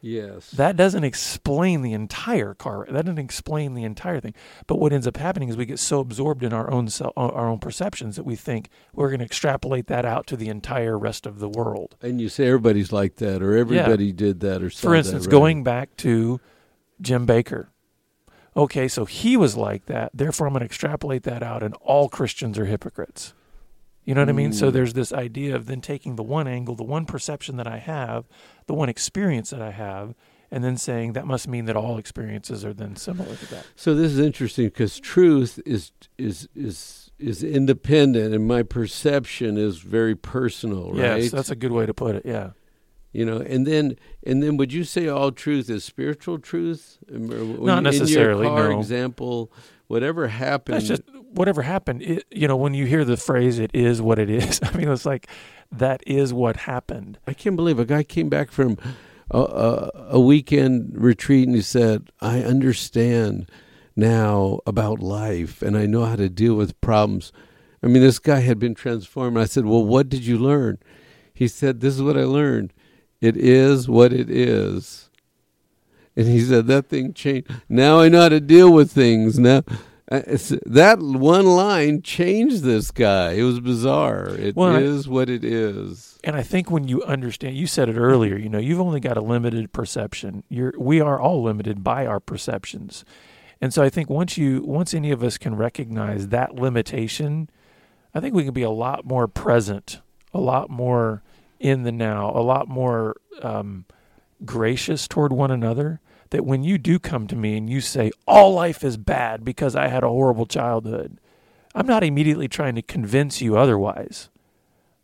Yes. 0.00 0.50
that 0.52 0.76
doesn't 0.76 1.04
explain 1.04 1.82
the 1.82 1.92
entire 1.92 2.54
car 2.54 2.86
that 2.90 3.04
doesn't 3.04 3.18
explain 3.18 3.74
the 3.74 3.84
entire 3.84 4.20
thing 4.20 4.34
but 4.66 4.78
what 4.78 4.92
ends 4.92 5.06
up 5.06 5.16
happening 5.16 5.48
is 5.48 5.56
we 5.56 5.66
get 5.66 5.78
so 5.78 6.00
absorbed 6.00 6.42
in 6.44 6.52
our 6.52 6.70
own 6.70 6.88
self, 6.88 7.12
uh, 7.16 7.28
our 7.28 7.48
own 7.48 7.58
perceptions 7.58 8.16
that 8.16 8.24
we 8.24 8.36
think 8.36 8.68
we're 8.92 9.08
going 9.08 9.18
to 9.20 9.24
extrapolate 9.24 9.86
that 9.86 10.04
out 10.04 10.26
to 10.26 10.36
the 10.36 10.48
entire 10.48 10.98
rest 10.98 11.26
of 11.26 11.38
the 11.38 11.48
world 11.48 11.96
and 12.02 12.20
you 12.20 12.28
say 12.28 12.46
everybody's 12.46 12.92
like 12.92 13.16
that, 13.16 13.42
or 13.42 13.56
everybody 13.56 14.12
did 14.12 14.40
that, 14.40 14.62
or 14.62 14.70
For 14.70 14.94
instance, 14.94 15.24
that, 15.24 15.30
right? 15.30 15.38
going 15.38 15.64
back 15.64 15.96
to 15.98 16.40
Jim 17.00 17.26
Bakker. 17.26 17.68
Okay, 18.56 18.88
so 18.88 19.04
he 19.04 19.36
was 19.36 19.56
like 19.56 19.86
that. 19.86 20.10
Therefore, 20.14 20.46
I'm 20.46 20.52
going 20.54 20.60
to 20.60 20.66
extrapolate 20.66 21.24
that 21.24 21.42
out, 21.42 21.62
and 21.62 21.74
all 21.82 22.08
Christians 22.08 22.58
are 22.58 22.64
hypocrites. 22.64 23.34
You 24.06 24.14
know 24.14 24.22
what 24.22 24.28
I 24.30 24.32
mean? 24.32 24.52
So 24.52 24.70
Mm. 24.70 24.72
there's 24.72 24.92
this 24.94 25.12
idea 25.12 25.54
of 25.56 25.66
then 25.66 25.80
taking 25.82 26.16
the 26.16 26.22
one 26.22 26.46
angle, 26.48 26.74
the 26.76 26.84
one 26.84 27.04
perception 27.04 27.56
that 27.58 27.66
I 27.66 27.78
have, 27.78 28.24
the 28.66 28.72
one 28.74 28.88
experience 28.88 29.50
that 29.50 29.60
I 29.60 29.72
have, 29.72 30.14
and 30.50 30.62
then 30.62 30.76
saying 30.76 31.12
that 31.14 31.26
must 31.26 31.48
mean 31.48 31.64
that 31.66 31.76
all 31.76 31.98
experiences 31.98 32.64
are 32.64 32.72
then 32.72 32.94
similar 32.96 33.34
to 33.34 33.46
that. 33.50 33.66
So 33.74 33.94
this 33.94 34.12
is 34.12 34.20
interesting 34.20 34.66
because 34.66 34.98
truth 35.00 35.60
is 35.66 35.90
is 36.16 36.48
is 36.54 37.10
is 37.18 37.42
independent, 37.42 38.32
and 38.32 38.46
my 38.46 38.62
perception 38.62 39.58
is 39.58 39.78
very 39.78 40.14
personal, 40.14 40.92
right? 40.92 41.22
Yes, 41.22 41.32
that's 41.32 41.50
a 41.50 41.56
good 41.56 41.72
way 41.72 41.84
to 41.86 41.92
put 41.94 42.14
it. 42.14 42.24
Yeah. 42.24 42.50
you 43.12 43.24
know, 43.24 43.38
and 43.38 43.66
then 43.66 43.96
and 44.24 44.40
then 44.42 44.56
would 44.58 44.72
you 44.72 44.84
say 44.84 45.08
all 45.08 45.32
truth 45.32 45.68
is 45.68 45.82
spiritual 45.84 46.38
truth? 46.38 46.98
When 47.08 47.64
Not 47.64 47.82
necessarily, 47.82 48.46
In 48.46 48.52
your 48.52 48.62
car 48.62 48.70
no. 48.70 48.78
example, 48.78 49.50
whatever 49.88 50.28
happened. 50.28 50.76
That's 50.76 50.88
just 50.88 51.02
whatever 51.30 51.62
happened. 51.62 52.02
It, 52.02 52.24
you 52.30 52.48
know, 52.48 52.56
when 52.56 52.74
you 52.74 52.86
hear 52.86 53.04
the 53.04 53.16
phrase 53.16 53.58
"it 53.58 53.70
is 53.74 54.02
what 54.02 54.18
it 54.18 54.30
is," 54.30 54.60
I 54.62 54.76
mean, 54.76 54.88
it's 54.88 55.06
like 55.06 55.28
that 55.72 56.02
is 56.06 56.32
what 56.32 56.56
happened. 56.56 57.18
I 57.26 57.32
can't 57.32 57.56
believe 57.56 57.78
a 57.78 57.84
guy 57.84 58.02
came 58.02 58.28
back 58.28 58.50
from 58.50 58.78
a, 59.30 59.38
a, 59.38 59.90
a 60.10 60.20
weekend 60.20 60.92
retreat 60.94 61.46
and 61.46 61.56
he 61.56 61.62
said, 61.62 62.10
"I 62.20 62.42
understand 62.42 63.50
now 63.94 64.60
about 64.66 65.00
life 65.00 65.62
and 65.62 65.76
I 65.76 65.86
know 65.86 66.04
how 66.04 66.16
to 66.16 66.28
deal 66.28 66.54
with 66.54 66.80
problems." 66.80 67.32
I 67.82 67.88
mean, 67.88 68.02
this 68.02 68.18
guy 68.18 68.40
had 68.40 68.58
been 68.58 68.74
transformed. 68.74 69.38
I 69.38 69.44
said, 69.44 69.66
"Well, 69.66 69.84
what 69.84 70.08
did 70.08 70.26
you 70.26 70.38
learn?" 70.38 70.78
He 71.32 71.48
said, 71.48 71.80
"This 71.80 71.94
is 71.94 72.02
what 72.02 72.16
I 72.16 72.24
learned: 72.24 72.72
It 73.20 73.36
is 73.36 73.88
what 73.88 74.12
it 74.12 74.30
is. 74.30 75.05
And 76.16 76.26
he 76.26 76.40
said 76.40 76.66
that 76.66 76.88
thing 76.88 77.12
changed. 77.12 77.50
Now 77.68 78.00
I 78.00 78.08
know 78.08 78.22
how 78.22 78.28
to 78.30 78.40
deal 78.40 78.72
with 78.72 78.90
things. 78.90 79.38
Now 79.38 79.62
uh, 80.10 80.20
that 80.66 80.98
one 81.00 81.46
line 81.46 82.00
changed 82.00 82.62
this 82.62 82.90
guy. 82.90 83.32
It 83.32 83.42
was 83.42 83.58
bizarre. 83.60 84.28
It 84.28 84.54
Well, 84.54 84.76
is 84.76 85.08
what 85.08 85.28
it 85.28 85.44
is. 85.44 86.18
And 86.22 86.36
I 86.36 86.42
think 86.42 86.70
when 86.70 86.86
you 86.86 87.02
understand, 87.02 87.56
you 87.56 87.66
said 87.66 87.88
it 87.88 87.96
earlier. 87.96 88.36
You 88.36 88.48
know, 88.48 88.58
you've 88.58 88.80
only 88.80 89.00
got 89.00 89.16
a 89.16 89.20
limited 89.20 89.72
perception. 89.72 90.44
You're, 90.48 90.74
we 90.78 91.00
are 91.00 91.20
all 91.20 91.42
limited 91.42 91.82
by 91.82 92.06
our 92.06 92.20
perceptions, 92.20 93.04
and 93.60 93.74
so 93.74 93.82
I 93.82 93.88
think 93.88 94.08
once 94.08 94.38
you, 94.38 94.62
once 94.62 94.94
any 94.94 95.10
of 95.10 95.22
us 95.24 95.38
can 95.38 95.56
recognize 95.56 96.28
that 96.28 96.54
limitation, 96.54 97.50
I 98.14 98.20
think 98.20 98.34
we 98.34 98.44
can 98.44 98.54
be 98.54 98.62
a 98.62 98.70
lot 98.70 99.04
more 99.04 99.26
present, 99.26 100.00
a 100.32 100.40
lot 100.40 100.70
more 100.70 101.22
in 101.58 101.82
the 101.82 101.92
now, 101.92 102.30
a 102.30 102.42
lot 102.42 102.68
more 102.68 103.16
um, 103.42 103.86
gracious 104.44 105.08
toward 105.08 105.32
one 105.32 105.50
another. 105.50 106.00
That 106.30 106.44
when 106.44 106.62
you 106.64 106.78
do 106.78 106.98
come 106.98 107.26
to 107.28 107.36
me 107.36 107.56
and 107.56 107.68
you 107.70 107.80
say 107.80 108.10
all 108.26 108.52
life 108.52 108.82
is 108.82 108.96
bad 108.96 109.44
because 109.44 109.76
I 109.76 109.88
had 109.88 110.02
a 110.02 110.08
horrible 110.08 110.46
childhood, 110.46 111.18
I'm 111.74 111.86
not 111.86 112.02
immediately 112.02 112.48
trying 112.48 112.74
to 112.74 112.82
convince 112.82 113.40
you 113.40 113.56
otherwise. 113.56 114.28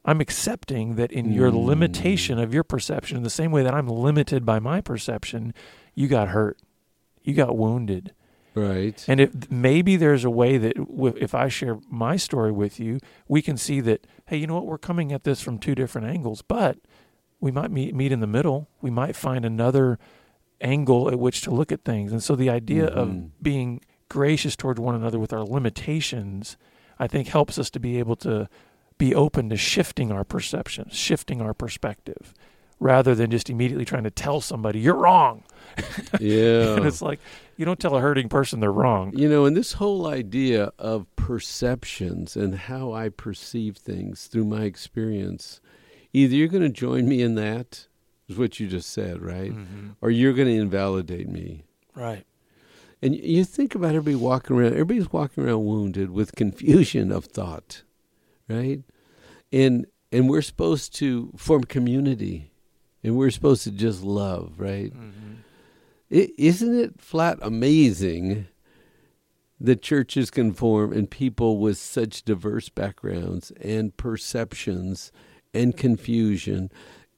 I'm 0.04 0.20
accepting 0.20 0.96
that 0.96 1.12
in 1.12 1.32
your 1.32 1.52
Mm. 1.52 1.64
limitation 1.64 2.38
of 2.38 2.52
your 2.52 2.64
perception, 2.64 3.22
the 3.22 3.30
same 3.30 3.52
way 3.52 3.62
that 3.62 3.72
I'm 3.74 3.86
limited 3.86 4.44
by 4.44 4.58
my 4.58 4.80
perception, 4.80 5.54
you 5.94 6.08
got 6.08 6.28
hurt, 6.28 6.58
you 7.22 7.34
got 7.34 7.56
wounded, 7.56 8.12
Right. 8.54 9.04
and 9.06 9.20
if 9.20 9.48
maybe 9.50 9.94
there's 9.94 10.24
a 10.24 10.30
way 10.30 10.58
that 10.58 10.74
w- 10.76 11.14
if 11.20 11.36
I 11.36 11.46
share 11.46 11.78
my 11.88 12.16
story 12.16 12.50
with 12.50 12.80
you, 12.80 12.98
we 13.28 13.42
can 13.42 13.56
see 13.56 13.80
that 13.80 14.04
hey, 14.26 14.38
you 14.38 14.46
know 14.48 14.54
what, 14.54 14.66
we're 14.66 14.76
coming 14.78 15.12
at 15.12 15.22
this 15.24 15.40
from 15.40 15.58
two 15.58 15.74
different 15.76 16.08
angles, 16.08 16.42
but 16.42 16.78
we 17.40 17.52
might 17.52 17.70
meet 17.70 17.94
meet 17.94 18.10
in 18.12 18.20
the 18.20 18.26
middle. 18.26 18.68
We 18.80 18.90
might 18.90 19.14
find 19.14 19.44
another 19.44 19.98
angle 20.62 21.08
at 21.08 21.18
which 21.18 21.42
to 21.42 21.50
look 21.50 21.70
at 21.72 21.84
things, 21.84 22.12
and 22.12 22.22
so 22.22 22.34
the 22.36 22.48
idea 22.50 22.86
Mhm. 22.90 22.94
of 22.94 23.42
being 23.42 23.80
gracious 24.08 24.56
towards 24.56 24.78
one 24.80 24.94
another 24.94 25.18
with 25.18 25.32
our 25.32 25.42
limitations, 25.44 26.56
I 26.98 27.06
think, 27.06 27.28
helps 27.28 27.58
us 27.58 27.70
to 27.70 27.80
be 27.80 27.98
able 27.98 28.16
to 28.16 28.48
be 28.98 29.14
open 29.14 29.48
to 29.50 29.56
shifting 29.56 30.12
our 30.12 30.22
perception, 30.24 30.88
shifting 30.90 31.40
our 31.40 31.54
perspective, 31.54 32.32
rather 32.78 33.14
than 33.14 33.30
just 33.30 33.48
immediately 33.50 33.84
trying 33.84 34.04
to 34.04 34.10
tell 34.10 34.40
somebody 34.40 34.78
you're 34.80 34.94
wrong. 34.94 35.42
yeah. 36.20 36.76
and 36.76 36.84
it's 36.84 37.00
like 37.00 37.18
you 37.56 37.64
don't 37.64 37.80
tell 37.80 37.96
a 37.96 38.00
hurting 38.00 38.28
person 38.28 38.60
they're 38.60 38.70
wrong. 38.72 39.12
You 39.16 39.28
know, 39.28 39.44
and 39.46 39.56
this 39.56 39.72
whole 39.74 40.06
idea 40.06 40.72
of 40.78 41.06
perceptions 41.16 42.36
and 42.36 42.54
how 42.54 42.92
I 42.92 43.08
perceive 43.08 43.76
things 43.76 44.26
through 44.26 44.44
my 44.44 44.62
experience, 44.64 45.60
either 46.12 46.34
you're 46.34 46.48
going 46.48 46.62
to 46.62 46.68
join 46.68 47.08
me 47.08 47.22
in 47.22 47.34
that, 47.36 47.86
is 48.32 48.38
what 48.38 48.58
you 48.60 48.66
just 48.68 48.90
said, 48.90 49.22
right? 49.22 49.52
Mhm. 49.52 49.96
Or 50.00 50.10
you're 50.10 50.32
going 50.32 50.48
to 50.48 50.54
invalidate 50.60 51.28
me. 51.28 51.64
Right. 51.94 52.24
And 53.00 53.14
you 53.16 53.44
think 53.44 53.74
about 53.74 53.94
everybody 53.94 54.14
walking 54.14 54.56
around, 54.56 54.72
everybody's 54.72 55.12
walking 55.12 55.44
around 55.44 55.64
wounded 55.64 56.10
with 56.10 56.34
confusion 56.36 57.10
of 57.12 57.24
thought, 57.26 57.82
right? 58.48 58.82
And 59.52 59.86
and 60.12 60.28
we're 60.28 60.42
supposed 60.42 60.94
to 60.96 61.32
form 61.36 61.64
community, 61.64 62.52
and 63.02 63.16
we're 63.16 63.30
supposed 63.30 63.64
to 63.64 63.70
just 63.70 64.02
love, 64.02 64.54
right? 64.58 64.92
Mm-hmm. 64.92 65.32
is 66.10 66.28
isn't 66.38 66.74
it 66.78 67.00
flat 67.00 67.38
amazing 67.42 68.46
that 69.58 69.80
churches 69.82 70.30
can 70.30 70.52
form 70.52 70.92
and 70.92 71.10
people 71.10 71.58
with 71.58 71.78
such 71.78 72.24
diverse 72.24 72.68
backgrounds 72.68 73.52
and 73.60 73.96
perceptions 73.96 75.12
and 75.54 75.76
confusion 75.76 76.70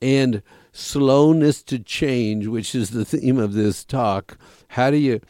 and 0.03 0.43
slowness 0.75 1.63
to 1.63 1.79
change, 1.79 2.47
which 2.49 2.75
is 2.75 2.91
the 2.91 3.05
theme 3.05 3.39
of 3.39 3.53
this 3.55 3.85
talk? 3.85 4.37
How 4.69 4.91
do 4.91 4.97
you 4.99 5.21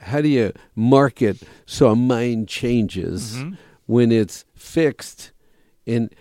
how 0.00 0.20
do 0.20 0.28
you 0.28 0.52
market 0.74 1.38
so 1.64 1.88
a 1.88 1.96
mind 1.96 2.48
changes 2.48 3.36
Mhm. 3.36 3.56
when 3.86 4.12
it's 4.12 4.44
fixed 4.54 5.32
and 5.86 6.14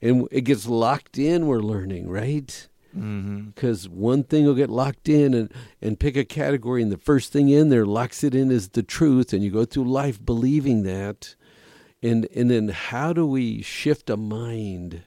and 0.00 0.26
it 0.30 0.42
gets 0.42 0.66
locked 0.66 1.18
in? 1.18 1.46
We're 1.46 1.60
learning, 1.60 2.08
right? 2.08 2.68
Mm-hmm. 2.96 3.48
because 3.50 3.86
one 3.86 4.24
thing 4.24 4.46
will 4.46 4.54
get 4.54 4.70
locked 4.70 5.10
in 5.10 5.34
and, 5.34 5.52
and 5.82 6.00
pick 6.00 6.16
a 6.16 6.24
category 6.24 6.82
and 6.82 6.90
the 6.90 6.96
first 6.96 7.30
thing 7.30 7.50
in 7.50 7.68
there 7.68 7.84
locks 7.84 8.24
it 8.24 8.34
in 8.34 8.50
as 8.50 8.68
the 8.70 8.82
truth 8.82 9.34
and 9.34 9.44
you 9.44 9.50
go 9.50 9.66
through 9.66 9.84
life 9.84 10.24
believing 10.24 10.84
that 10.84 11.36
and 12.02 12.26
and 12.34 12.50
then 12.50 12.68
how 12.70 13.12
do 13.12 13.26
we 13.26 13.60
shift 13.60 14.08
a 14.08 14.16
mind 14.16 15.02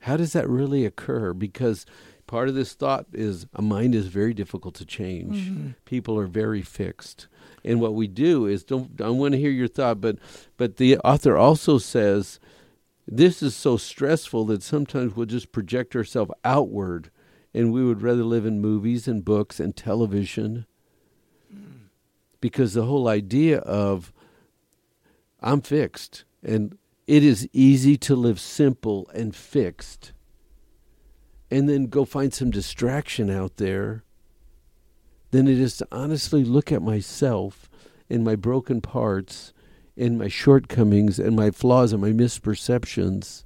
how 0.00 0.16
does 0.16 0.32
that 0.32 0.48
really 0.48 0.84
occur? 0.84 1.32
Because 1.32 1.86
part 2.26 2.48
of 2.48 2.54
this 2.54 2.74
thought 2.74 3.06
is 3.12 3.46
a 3.54 3.62
mind 3.62 3.94
is 3.94 4.06
very 4.06 4.32
difficult 4.34 4.74
to 4.76 4.84
change. 4.84 5.48
Mm-hmm. 5.48 5.70
people 5.84 6.18
are 6.18 6.26
very 6.26 6.62
fixed. 6.62 7.26
And 7.64 7.80
what 7.80 7.94
we 7.94 8.06
do 8.06 8.46
is 8.46 8.64
don't 8.64 9.00
i 9.00 9.10
want 9.10 9.32
to 9.32 9.38
hear 9.38 9.50
your 9.50 9.68
thought 9.68 10.00
but 10.00 10.16
but 10.56 10.76
the 10.76 10.96
author 10.98 11.36
also 11.36 11.76
says 11.76 12.40
this 13.06 13.42
is 13.42 13.54
so 13.56 13.76
stressful 13.76 14.44
that 14.46 14.62
sometimes 14.62 15.14
we'll 15.14 15.26
just 15.26 15.52
project 15.52 15.96
ourselves 15.96 16.32
outward 16.44 17.10
and 17.52 17.72
we 17.72 17.84
would 17.84 18.00
rather 18.00 18.22
live 18.22 18.46
in 18.46 18.60
movies 18.60 19.08
and 19.08 19.24
books 19.24 19.58
and 19.58 19.76
television. 19.76 20.66
Because 22.40 22.74
the 22.74 22.84
whole 22.84 23.08
idea 23.08 23.58
of 23.58 24.12
i'm 25.42 25.60
fixed 25.60 26.24
and 26.42 26.78
it 27.10 27.24
is 27.24 27.48
easy 27.52 27.96
to 27.96 28.14
live 28.14 28.38
simple 28.38 29.10
and 29.12 29.34
fixed 29.34 30.12
and 31.50 31.68
then 31.68 31.86
go 31.86 32.04
find 32.04 32.32
some 32.32 32.52
distraction 32.52 33.28
out 33.28 33.56
there 33.56 34.04
than 35.32 35.48
it 35.48 35.58
is 35.58 35.76
to 35.76 35.88
honestly 35.90 36.44
look 36.44 36.70
at 36.70 36.82
myself 36.82 37.68
and 38.08 38.22
my 38.22 38.36
broken 38.36 38.80
parts 38.80 39.52
and 39.96 40.20
my 40.20 40.28
shortcomings 40.28 41.18
and 41.18 41.34
my 41.34 41.50
flaws 41.50 41.92
and 41.92 42.00
my 42.00 42.12
misperceptions 42.12 43.42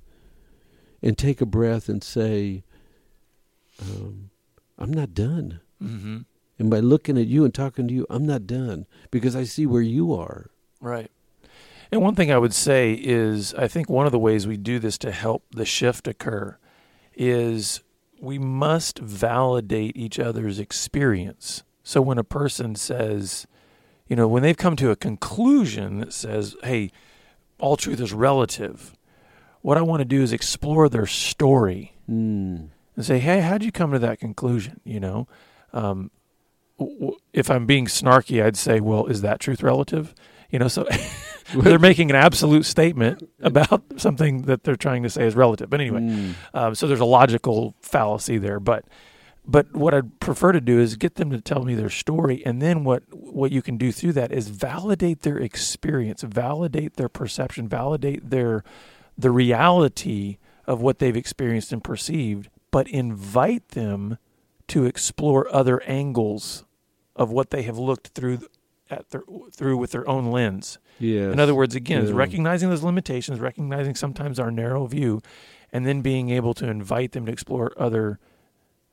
and 1.02 1.16
take 1.16 1.40
a 1.40 1.46
breath 1.46 1.88
and 1.88 2.04
say, 2.04 2.64
um, 3.80 4.28
I'm 4.76 4.92
not 4.92 5.14
done. 5.14 5.60
Mm-hmm. 5.82 6.18
And 6.58 6.70
by 6.70 6.80
looking 6.80 7.16
at 7.16 7.28
you 7.28 7.46
and 7.46 7.54
talking 7.54 7.88
to 7.88 7.94
you, 7.94 8.06
I'm 8.10 8.26
not 8.26 8.46
done 8.46 8.84
because 9.10 9.34
I 9.34 9.44
see 9.44 9.64
where 9.64 9.80
you 9.80 10.12
are. 10.12 10.50
Right. 10.82 11.10
And 11.94 12.02
one 12.02 12.16
thing 12.16 12.32
I 12.32 12.38
would 12.38 12.52
say 12.52 12.92
is 12.92 13.54
I 13.54 13.68
think 13.68 13.88
one 13.88 14.04
of 14.04 14.10
the 14.10 14.18
ways 14.18 14.48
we 14.48 14.56
do 14.56 14.80
this 14.80 14.98
to 14.98 15.12
help 15.12 15.44
the 15.54 15.64
shift 15.64 16.08
occur 16.08 16.58
is 17.14 17.82
we 18.20 18.36
must 18.36 18.98
validate 18.98 19.96
each 19.96 20.18
other's 20.18 20.58
experience. 20.58 21.62
So 21.84 22.02
when 22.02 22.18
a 22.18 22.24
person 22.24 22.74
says, 22.74 23.46
you 24.08 24.16
know, 24.16 24.26
when 24.26 24.42
they've 24.42 24.56
come 24.56 24.74
to 24.74 24.90
a 24.90 24.96
conclusion 24.96 26.00
that 26.00 26.12
says, 26.12 26.56
hey, 26.64 26.90
all 27.60 27.76
truth 27.76 28.00
is 28.00 28.12
relative, 28.12 28.96
what 29.62 29.78
I 29.78 29.82
want 29.82 30.00
to 30.00 30.04
do 30.04 30.20
is 30.20 30.32
explore 30.32 30.88
their 30.88 31.06
story 31.06 31.92
Mm. 32.10 32.70
and 32.96 33.04
say, 33.06 33.20
"Hey, 33.20 33.40
how'd 33.40 33.62
you 33.62 33.70
come 33.70 33.92
to 33.92 34.00
that 34.00 34.18
conclusion?" 34.18 34.80
You 34.84 34.98
know, 34.98 35.28
um, 35.72 36.10
w- 36.76 37.16
if 37.32 37.50
I'm 37.52 37.66
being 37.66 37.86
snarky, 37.86 38.44
I'd 38.44 38.56
say, 38.56 38.80
"Well, 38.80 39.06
is 39.06 39.22
that 39.22 39.38
truth 39.38 39.62
relative?" 39.62 40.12
You 40.50 40.58
know, 40.58 40.68
so 40.68 40.86
they're 41.56 41.78
making 41.78 42.10
an 42.10 42.16
absolute 42.16 42.64
statement 42.64 43.28
about 43.40 43.82
something 43.96 44.42
that 44.42 44.64
they're 44.64 44.76
trying 44.76 45.02
to 45.02 45.10
say 45.10 45.26
is 45.26 45.34
relative. 45.36 45.68
But 45.70 45.80
anyway, 45.80 46.00
Mm. 46.00 46.34
um, 46.54 46.74
so 46.74 46.86
there's 46.86 47.00
a 47.00 47.04
logical 47.04 47.74
fallacy 47.80 48.38
there. 48.38 48.60
But 48.60 48.84
but 49.46 49.74
what 49.76 49.92
I'd 49.92 50.20
prefer 50.20 50.52
to 50.52 50.60
do 50.60 50.80
is 50.80 50.96
get 50.96 51.16
them 51.16 51.30
to 51.30 51.38
tell 51.40 51.64
me 51.64 51.74
their 51.74 51.90
story, 51.90 52.42
and 52.46 52.62
then 52.62 52.82
what 52.84 53.02
what 53.12 53.52
you 53.52 53.60
can 53.62 53.76
do 53.76 53.92
through 53.92 54.12
that 54.14 54.32
is 54.32 54.48
validate 54.48 55.20
their 55.20 55.36
experience, 55.38 56.22
validate 56.22 56.94
their 56.96 57.10
perception, 57.10 57.68
validate 57.68 58.30
their 58.30 58.64
the 59.18 59.30
reality 59.30 60.38
of 60.66 60.80
what 60.80 60.98
they've 60.98 61.16
experienced 61.16 61.72
and 61.72 61.84
perceived, 61.84 62.48
but 62.70 62.88
invite 62.88 63.68
them 63.70 64.16
to 64.68 64.86
explore 64.86 65.46
other 65.54 65.82
angles 65.82 66.64
of 67.14 67.30
what 67.30 67.50
they 67.50 67.62
have 67.62 67.76
looked 67.78 68.08
through 68.08 68.40
at 68.90 69.10
their, 69.10 69.22
through 69.52 69.76
with 69.76 69.90
their 69.92 70.08
own 70.08 70.30
lens. 70.30 70.78
Yes. 70.98 71.32
In 71.32 71.40
other 71.40 71.54
words, 71.54 71.74
again, 71.74 72.02
is 72.02 72.10
Yeah. 72.10 72.16
recognizing 72.16 72.70
those 72.70 72.82
limitations, 72.82 73.40
recognizing 73.40 73.94
sometimes 73.94 74.38
our 74.38 74.50
narrow 74.50 74.86
view, 74.86 75.20
and 75.72 75.84
then 75.86 76.02
being 76.02 76.30
able 76.30 76.54
to 76.54 76.68
invite 76.68 77.12
them 77.12 77.26
to 77.26 77.32
explore 77.32 77.72
other 77.76 78.18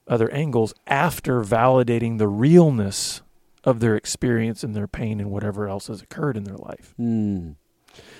other 0.07 0.31
angles 0.31 0.73
after 0.87 1.41
validating 1.41 2.17
the 2.17 2.27
realness 2.27 3.21
of 3.63 3.79
their 3.79 3.95
experience 3.95 4.63
and 4.63 4.75
their 4.75 4.87
pain 4.87 5.19
and 5.19 5.29
whatever 5.29 5.67
else 5.69 5.87
has 5.87 6.01
occurred 6.01 6.35
in 6.35 6.43
their 6.43 6.57
life. 6.57 6.95
Mm. 6.99 7.55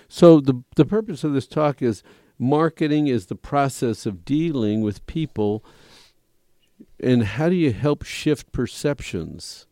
So 0.08 0.40
the 0.40 0.64
the 0.76 0.86
purpose 0.86 1.24
of 1.24 1.34
this 1.34 1.48
talk 1.48 1.82
is 1.82 2.04
marketing 2.38 3.08
is 3.08 3.26
the 3.26 3.36
process 3.36 4.06
of 4.06 4.24
dealing 4.24 4.82
with 4.82 5.06
people 5.08 5.64
and 7.00 7.24
how 7.24 7.50
do 7.50 7.56
you 7.56 7.72
help 7.74 8.04
shift 8.04 8.52
perceptions? 8.52 9.66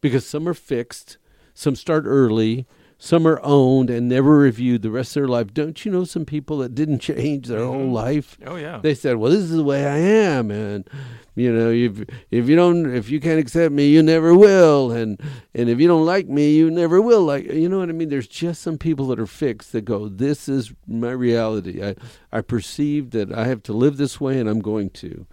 Because 0.00 0.24
some 0.26 0.48
are 0.48 0.54
fixed, 0.54 1.18
some 1.54 1.74
start 1.74 2.04
early, 2.06 2.66
some 3.02 3.26
are 3.26 3.40
owned 3.42 3.88
and 3.88 4.08
never 4.10 4.36
reviewed 4.36 4.82
the 4.82 4.90
rest 4.90 5.16
of 5.16 5.22
their 5.22 5.28
life. 5.28 5.54
Don't 5.54 5.84
you 5.86 5.90
know 5.90 6.04
some 6.04 6.26
people 6.26 6.58
that 6.58 6.74
didn't 6.74 6.98
change 6.98 7.46
their 7.48 7.64
whole 7.64 7.88
Mhm. 7.88 7.92
life? 7.92 8.36
Oh 8.46 8.56
yeah. 8.56 8.78
They 8.82 8.94
said, 8.94 9.16
"Well, 9.16 9.32
this 9.32 9.40
is 9.40 9.50
the 9.52 9.64
way 9.64 9.86
I 9.86 9.96
am," 9.96 10.50
and 10.50 10.84
you 11.34 11.50
know, 11.50 11.70
if 11.70 12.04
if 12.30 12.46
you 12.48 12.56
don't, 12.56 12.94
if 12.94 13.10
you 13.10 13.18
can't 13.18 13.40
accept 13.40 13.72
me, 13.74 13.88
you 13.88 14.02
never 14.02 14.34
will, 14.34 14.90
and 14.92 15.18
and 15.54 15.70
if 15.70 15.80
you 15.80 15.88
don't 15.88 16.04
like 16.04 16.28
me, 16.28 16.54
you 16.54 16.70
never 16.70 17.00
will 17.00 17.22
like. 17.22 17.50
You 17.50 17.70
know 17.70 17.78
what 17.78 17.88
I 17.88 17.92
mean? 17.92 18.10
There's 18.10 18.28
just 18.28 18.60
some 18.60 18.76
people 18.76 19.06
that 19.08 19.18
are 19.18 19.26
fixed 19.26 19.72
that 19.72 19.86
go, 19.86 20.06
"This 20.08 20.46
is 20.48 20.72
my 20.86 21.12
reality. 21.12 21.82
I 21.82 21.94
I 22.30 22.42
perceive 22.42 23.10
that 23.12 23.32
I 23.32 23.46
have 23.46 23.62
to 23.64 23.72
live 23.72 23.96
this 23.96 24.20
way, 24.20 24.38
and 24.38 24.46
I'm 24.48 24.60
going 24.60 24.90
to." 24.90 25.26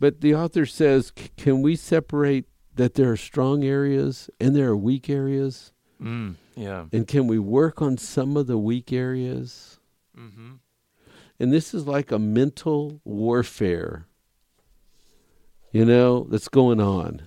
But 0.00 0.20
the 0.20 0.34
author 0.34 0.66
says, 0.66 1.12
c- 1.16 1.28
"Can 1.36 1.62
we 1.62 1.76
separate 1.76 2.46
that 2.74 2.94
there 2.94 3.12
are 3.12 3.16
strong 3.16 3.62
areas 3.62 4.28
and 4.40 4.56
there 4.56 4.70
are 4.70 4.76
weak 4.76 5.08
areas?" 5.08 5.70
Mm, 6.04 6.34
yeah. 6.54 6.84
And 6.92 7.08
can 7.08 7.26
we 7.26 7.38
work 7.38 7.80
on 7.80 7.96
some 7.96 8.36
of 8.36 8.46
the 8.46 8.58
weak 8.58 8.92
areas? 8.92 9.78
Mm-hmm. 10.16 10.52
And 11.40 11.52
this 11.52 11.74
is 11.74 11.86
like 11.86 12.12
a 12.12 12.18
mental 12.18 13.00
warfare, 13.04 14.06
you 15.72 15.84
know, 15.84 16.24
that's 16.24 16.48
going 16.48 16.80
on. 16.80 17.22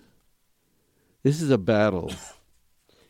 This 1.23 1.41
is 1.41 1.49
a 1.49 1.57
battle. 1.57 2.13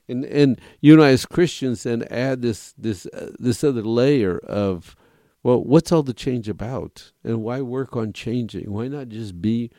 And 0.09 0.23
and 0.23 0.61
you 0.79 0.93
and 0.93 1.03
I 1.03 1.09
as 1.09 1.25
Christians 1.25 1.83
then 1.83 2.03
add 2.09 2.41
this 2.41 2.73
this 2.77 3.05
uh, 3.07 3.31
this 3.39 3.61
other 3.61 3.81
layer 3.81 4.37
of 4.37 4.95
well, 5.43 5.63
what's 5.63 5.91
all 5.91 6.03
the 6.03 6.13
change 6.13 6.49
about? 6.49 7.11
And 7.23 7.43
why 7.43 7.61
work 7.61 7.95
on 7.95 8.13
changing? 8.13 8.71
Why 8.71 8.87
not 8.87 9.09
just 9.09 9.41
be 9.41 9.69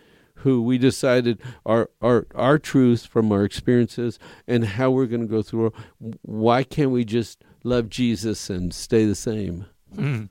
who 0.42 0.62
we 0.62 0.78
decided 0.78 1.40
our 1.66 1.90
our 2.00 2.26
our 2.34 2.58
truths 2.58 3.04
from 3.04 3.32
our 3.32 3.44
experiences 3.44 4.18
and 4.46 4.64
how 4.64 4.90
we're 4.90 5.06
going 5.06 5.20
to 5.20 5.26
go 5.26 5.42
through. 5.42 5.72
Why 6.22 6.62
can't 6.62 6.90
we 6.90 7.04
just 7.04 7.42
love 7.64 7.88
Jesus 7.88 8.50
and 8.50 8.72
stay 8.72 9.04
the 9.04 9.14
same? 9.14 9.66
Mm. 9.94 10.28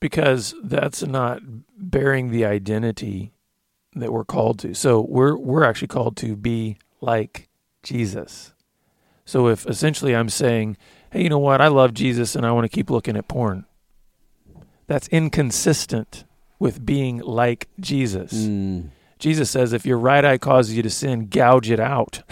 Because 0.00 0.54
that's 0.62 1.02
not 1.02 1.42
bearing 1.76 2.30
the 2.30 2.44
identity 2.44 3.32
that 3.94 4.12
we're 4.12 4.24
called 4.24 4.58
to. 4.60 4.74
So 4.74 5.00
we're 5.00 5.36
we're 5.36 5.64
actually 5.64 5.88
called 5.88 6.16
to 6.18 6.36
be 6.36 6.78
like 7.00 7.48
Jesus. 7.82 8.52
So 9.24 9.48
if 9.48 9.66
essentially 9.66 10.16
I'm 10.16 10.28
saying, 10.28 10.76
"Hey, 11.12 11.22
you 11.22 11.28
know 11.28 11.38
what? 11.38 11.60
I 11.60 11.68
love 11.68 11.94
Jesus 11.94 12.34
and 12.34 12.44
I 12.44 12.52
want 12.52 12.64
to 12.64 12.74
keep 12.74 12.90
looking 12.90 13.16
at 13.16 13.28
porn." 13.28 13.66
That's 14.86 15.06
inconsistent 15.08 16.24
with 16.60 16.86
being 16.86 17.18
like 17.18 17.68
Jesus. 17.80 18.32
Mm. 18.32 18.90
Jesus 19.18 19.50
says 19.50 19.72
if 19.72 19.84
your 19.84 19.98
right 19.98 20.24
eye 20.24 20.38
causes 20.38 20.76
you 20.76 20.82
to 20.82 20.88
sin, 20.90 21.26
gouge 21.26 21.70
it 21.70 21.80
out. 21.80 22.22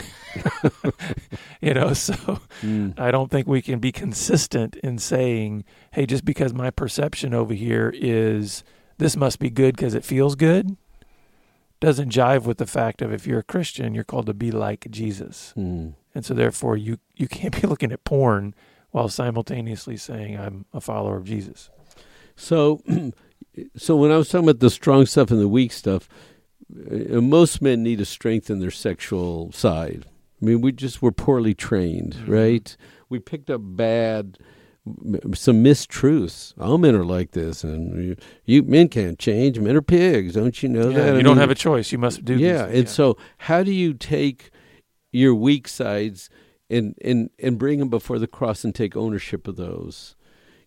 you 1.61 1.75
know, 1.75 1.93
so 1.93 2.41
Mm. 2.63 2.99
I 2.99 3.11
don't 3.11 3.31
think 3.31 3.47
we 3.47 3.63
can 3.63 3.79
be 3.79 3.93
consistent 3.93 4.75
in 4.77 4.99
saying, 4.99 5.65
hey, 5.93 6.07
just 6.07 6.25
because 6.25 6.53
my 6.53 6.71
perception 6.71 7.33
over 7.33 7.55
here 7.55 7.93
is 7.95 8.65
this 8.99 9.17
must 9.17 9.39
be 9.39 9.49
good 9.51 9.77
because 9.77 9.95
it 9.95 10.05
feels 10.05 10.35
good, 10.35 10.77
doesn't 11.81 12.11
jive 12.11 12.45
with 12.45 12.59
the 12.59 12.67
fact 12.67 13.01
of 13.01 13.13
if 13.13 13.27
you're 13.27 13.39
a 13.39 13.45
Christian, 13.45 13.95
you're 13.95 14.03
called 14.03 14.27
to 14.27 14.35
be 14.35 14.51
like 14.51 14.89
Jesus. 14.91 15.55
Mm. 15.57 15.95
And 16.15 16.25
so 16.25 16.35
therefore 16.35 16.77
you, 16.77 16.99
you 17.15 17.29
can't 17.29 17.61
be 17.61 17.67
looking 17.69 17.93
at 17.93 18.03
porn 18.05 18.55
while 18.91 19.09
simultaneously 19.09 19.97
saying 19.97 20.37
I'm 20.37 20.65
a 20.73 20.81
follower 20.81 21.17
of 21.17 21.25
Jesus. 21.25 21.71
So, 22.35 22.83
so 23.77 23.97
when 23.97 24.11
I 24.11 24.17
was 24.17 24.29
talking 24.29 24.49
about 24.49 24.61
the 24.61 24.71
strong 24.71 25.07
stuff 25.07 25.31
and 25.31 25.41
the 25.41 25.49
weak 25.49 25.73
stuff, 25.73 26.09
uh, 26.91 27.21
most 27.21 27.63
men 27.63 27.83
need 27.83 27.99
to 27.99 28.05
strengthen 28.05 28.59
their 28.61 28.71
sexual 28.71 29.51
side. 29.53 30.05
I 30.41 30.45
mean, 30.45 30.61
we 30.61 30.73
just 30.73 31.03
were 31.03 31.13
poorly 31.13 31.55
trained, 31.55 32.15
Mhm. 32.25 32.29
right? 32.29 32.77
We 33.09 33.19
picked 33.19 33.51
up 33.51 33.61
bad, 33.65 34.39
some 35.35 35.63
mistruths. 35.65 36.55
All 36.59 36.79
men 36.79 36.95
are 36.95 37.05
like 37.05 37.33
this, 37.33 37.65
and 37.65 38.05
you, 38.05 38.17
you 38.45 38.63
men 38.63 38.89
can't 38.89 39.19
change. 39.19 39.59
Men 39.59 39.77
are 39.77 39.83
pigs, 39.83 40.35
don't 40.35 40.63
you 40.63 40.69
know 40.69 40.91
Yeah, 40.91 40.97
that? 40.99 41.15
I 41.15 41.17
you 41.19 41.23
don't 41.23 41.37
mean, 41.37 41.41
have 41.41 41.51
a 41.51 41.55
choice. 41.55 41.91
You 41.93 41.99
must 41.99 42.25
do 42.25 42.37
yeah, 42.37 42.67
things. 42.67 42.79
and 42.79 42.89
so 42.89 43.17
how 43.39 43.63
do 43.63 43.73
you 43.73 43.93
take 43.95 44.51
your 45.13 45.35
weak 45.35 45.69
sides 45.69 46.29
and 46.71 46.95
and 47.03 47.31
and 47.39 47.59
bring 47.59 47.79
them 47.81 47.89
before 47.89 48.19
the 48.19 48.27
cross 48.27 48.65
and 48.65 48.75
take 48.75 48.97
ownership 48.97 49.49
of 49.49 49.57
those? 49.57 50.15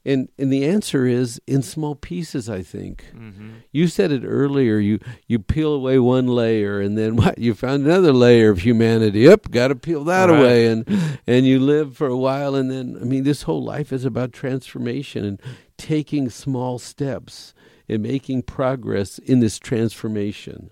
And 0.03 0.29
and 0.37 0.51
the 0.51 0.65
answer 0.65 1.05
is 1.05 1.39
in 1.45 1.61
small 1.61 1.95
pieces. 1.95 2.49
I 2.49 2.63
think 2.63 3.05
hmm 3.11 3.29
you 3.73 3.87
said 3.87 4.11
it 4.11 4.23
earlier. 4.25 4.79
You 4.79 4.99
you 5.27 5.39
peel 5.39 5.73
away 5.73 5.97
one 5.99 6.27
layer, 6.27 6.81
and 6.81 6.97
then 6.97 7.15
what? 7.21 7.37
You 7.37 7.53
found 7.53 7.85
another 7.85 8.11
layer 8.11 8.49
of 8.49 8.59
humanity. 8.59 9.19
Yep, 9.21 9.51
got 9.51 9.67
to 9.69 9.75
peel 9.75 10.03
that 10.05 10.29
Right. 10.29 10.37
away, 10.37 10.67
and 10.67 10.85
and 11.27 11.45
you 11.45 11.59
live 11.59 11.95
for 11.95 12.07
a 12.07 12.17
while, 12.17 12.55
and 12.55 12.69
then 12.71 12.97
I 12.99 13.05
mean, 13.05 13.23
this 13.23 13.43
whole 13.43 13.63
life 13.63 13.93
is 13.93 14.03
about 14.05 14.33
transformation 14.33 15.23
and 15.25 15.41
taking 15.77 16.29
small 16.29 16.79
steps 16.79 17.53
and 17.87 18.01
making 18.03 18.43
progress 18.43 19.19
in 19.19 19.39
this 19.39 19.59
transformation. 19.59 20.71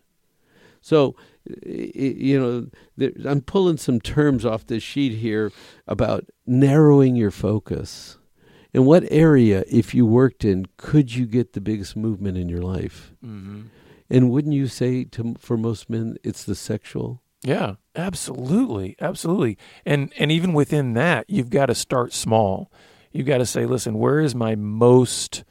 So, 0.82 1.15
you 1.65 2.39
know, 2.39 2.68
there, 2.96 3.12
I'm 3.26 3.42
pulling 3.42 3.78
some 3.78 4.00
terms 4.00 4.46
off 4.46 4.65
this 4.68 4.84
sheet 4.84 5.18
here 5.18 5.52
about 5.88 6.26
narrowing 6.46 7.15
your 7.18 7.32
focus. 7.32 8.18
In 8.73 8.86
what 8.86 9.03
area, 9.10 9.63
if 9.67 9.93
you 9.95 10.05
worked 10.05 10.45
in, 10.45 10.67
could 10.77 11.15
you 11.15 11.25
get 11.25 11.53
the 11.53 11.62
biggest 11.62 11.95
movement 11.95 12.38
in 12.38 12.49
your 12.49 12.62
life? 12.62 13.13
hmm 13.21 13.62
And 14.10 14.29
wouldn't 14.32 14.53
you 14.55 14.67
say 14.67 15.03
to 15.05 15.36
for 15.39 15.58
most 15.58 15.89
men, 15.89 16.17
it's 16.23 16.43
the 16.43 16.55
sexual? 16.55 17.21
Yeah, 17.43 17.75
absolutely, 17.95 18.95
absolutely. 18.99 19.58
And 19.86 20.12
and 20.17 20.32
even 20.32 20.53
within 20.53 20.93
that, 20.93 21.25
you've 21.29 21.49
got 21.49 21.67
to 21.67 21.75
start 21.75 22.13
small. 22.13 22.71
You've 23.12 23.27
got 23.27 23.38
to 23.39 23.45
say, 23.45 23.65
listen, 23.65 23.97
where 23.97 24.19
is 24.19 24.36
my 24.36 24.55
most 24.55 25.43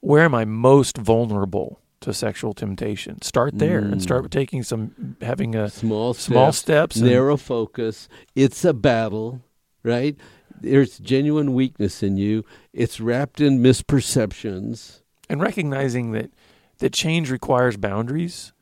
where 0.00 0.22
am 0.24 0.34
I 0.34 0.44
most 0.44 0.96
vulnerable 0.96 1.80
to 2.00 2.12
sexual 2.14 2.52
temptation? 2.54 3.20
Start 3.22 3.58
there 3.58 3.78
and 3.80 3.96
Mm. 4.00 4.02
start 4.02 4.30
taking 4.30 4.62
some 4.62 5.16
having 5.20 5.54
a 5.54 5.68
Small 5.70 6.14
steps, 6.14 6.24
small 6.24 6.52
steps 6.52 6.96
and- 6.96 7.06
narrow 7.06 7.36
focus. 7.36 8.08
It's 8.34 8.64
a 8.64 8.72
battle, 8.72 9.40
right? 9.82 10.16
There's 10.60 10.98
genuine 10.98 11.54
weakness 11.54 12.02
in 12.02 12.16
you. 12.16 12.44
It's 12.72 13.00
wrapped 13.00 13.40
in 13.40 13.58
misperceptions. 13.60 15.00
and 15.28 15.40
recognizing 15.40 16.10
that 16.12 16.30
that 16.78 16.92
change 16.92 17.30
requires 17.30 17.76
boundaries. 17.76 18.52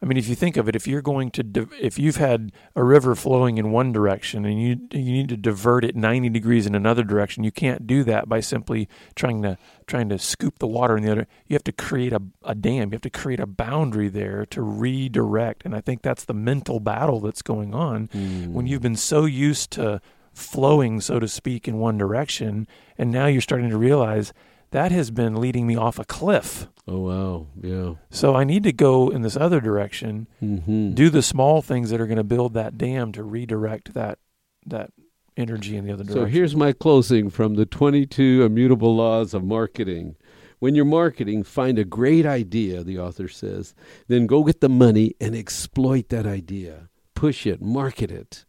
I 0.00 0.06
mean, 0.06 0.16
if 0.16 0.28
you 0.28 0.36
think 0.36 0.56
of 0.56 0.68
it, 0.68 0.76
if 0.76 0.86
you're 0.86 1.02
going 1.02 1.32
to, 1.32 1.68
if 1.80 1.98
you've 1.98 2.16
had 2.16 2.52
a 2.76 2.84
river 2.84 3.16
flowing 3.16 3.58
in 3.58 3.72
one 3.72 3.90
direction 3.90 4.44
and 4.44 4.60
you 4.62 4.80
you 4.92 5.12
need 5.12 5.28
to 5.30 5.36
divert 5.36 5.84
it 5.84 5.96
90 5.96 6.28
degrees 6.28 6.66
in 6.66 6.76
another 6.76 7.02
direction, 7.02 7.42
you 7.42 7.50
can't 7.50 7.84
do 7.84 8.04
that 8.04 8.28
by 8.28 8.38
simply 8.38 8.88
trying 9.16 9.42
to 9.42 9.58
trying 9.88 10.08
to 10.10 10.18
scoop 10.18 10.60
the 10.60 10.68
water 10.68 10.96
in 10.96 11.02
the 11.02 11.10
other. 11.10 11.26
You 11.48 11.54
have 11.54 11.64
to 11.64 11.72
create 11.72 12.12
a, 12.12 12.22
a 12.44 12.54
dam. 12.54 12.90
You 12.90 12.94
have 12.94 13.02
to 13.02 13.10
create 13.10 13.40
a 13.40 13.46
boundary 13.46 14.08
there 14.08 14.46
to 14.46 14.62
redirect. 14.62 15.64
And 15.64 15.74
I 15.74 15.80
think 15.80 16.02
that's 16.02 16.24
the 16.24 16.34
mental 16.34 16.78
battle 16.78 17.18
that's 17.18 17.42
going 17.42 17.74
on 17.74 18.06
hmm. 18.12 18.52
when 18.52 18.68
you've 18.68 18.82
been 18.82 18.96
so 18.96 19.24
used 19.24 19.72
to 19.72 20.00
flowing, 20.38 21.00
so 21.00 21.18
to 21.18 21.28
speak, 21.28 21.66
in 21.68 21.78
one 21.78 21.98
direction, 21.98 22.66
and 22.96 23.10
now 23.10 23.26
you're 23.26 23.40
starting 23.40 23.70
to 23.70 23.76
realize 23.78 24.32
that 24.70 24.92
has 24.92 25.10
been 25.10 25.40
leading 25.40 25.66
me 25.66 25.76
off 25.76 25.98
a 25.98 26.04
cliff. 26.04 26.68
Oh 26.86 27.00
wow, 27.00 27.46
yeah. 27.60 27.94
So 28.10 28.34
I 28.34 28.44
need 28.44 28.62
to 28.64 28.72
go 28.72 29.08
in 29.10 29.22
this 29.22 29.36
other 29.36 29.60
direction, 29.60 30.26
Mm-hmm. 30.42 30.92
do 30.92 31.10
the 31.10 31.22
small 31.22 31.62
things 31.62 31.90
that 31.90 32.00
are 32.00 32.06
going 32.06 32.16
to 32.18 32.24
build 32.24 32.54
that 32.54 32.76
dam 32.78 33.12
to 33.12 33.22
redirect 33.22 33.94
that 33.94 34.18
that 34.66 34.90
energy 35.36 35.76
in 35.76 35.84
the 35.86 35.92
other 35.92 36.04
direction. 36.04 36.22
So 36.24 36.26
here's 36.30 36.56
my 36.56 36.72
closing 36.72 37.30
from 37.30 37.54
the 37.54 37.64
22 37.64 38.42
immutable 38.42 38.94
laws 38.96 39.32
of 39.34 39.44
marketing. 39.44 40.16
When 40.58 40.74
you're 40.74 40.84
marketing, 40.84 41.44
find 41.44 41.78
a 41.78 41.84
great 41.84 42.26
idea, 42.26 42.82
the 42.82 42.98
author 42.98 43.28
says, 43.28 43.74
then 44.08 44.26
go 44.26 44.42
get 44.42 44.60
the 44.60 44.68
money 44.68 45.14
and 45.20 45.36
exploit 45.36 46.08
that 46.08 46.26
idea. 46.26 46.88
Push 47.14 47.46
it, 47.46 47.62
market 47.62 48.10
it. 48.10 48.44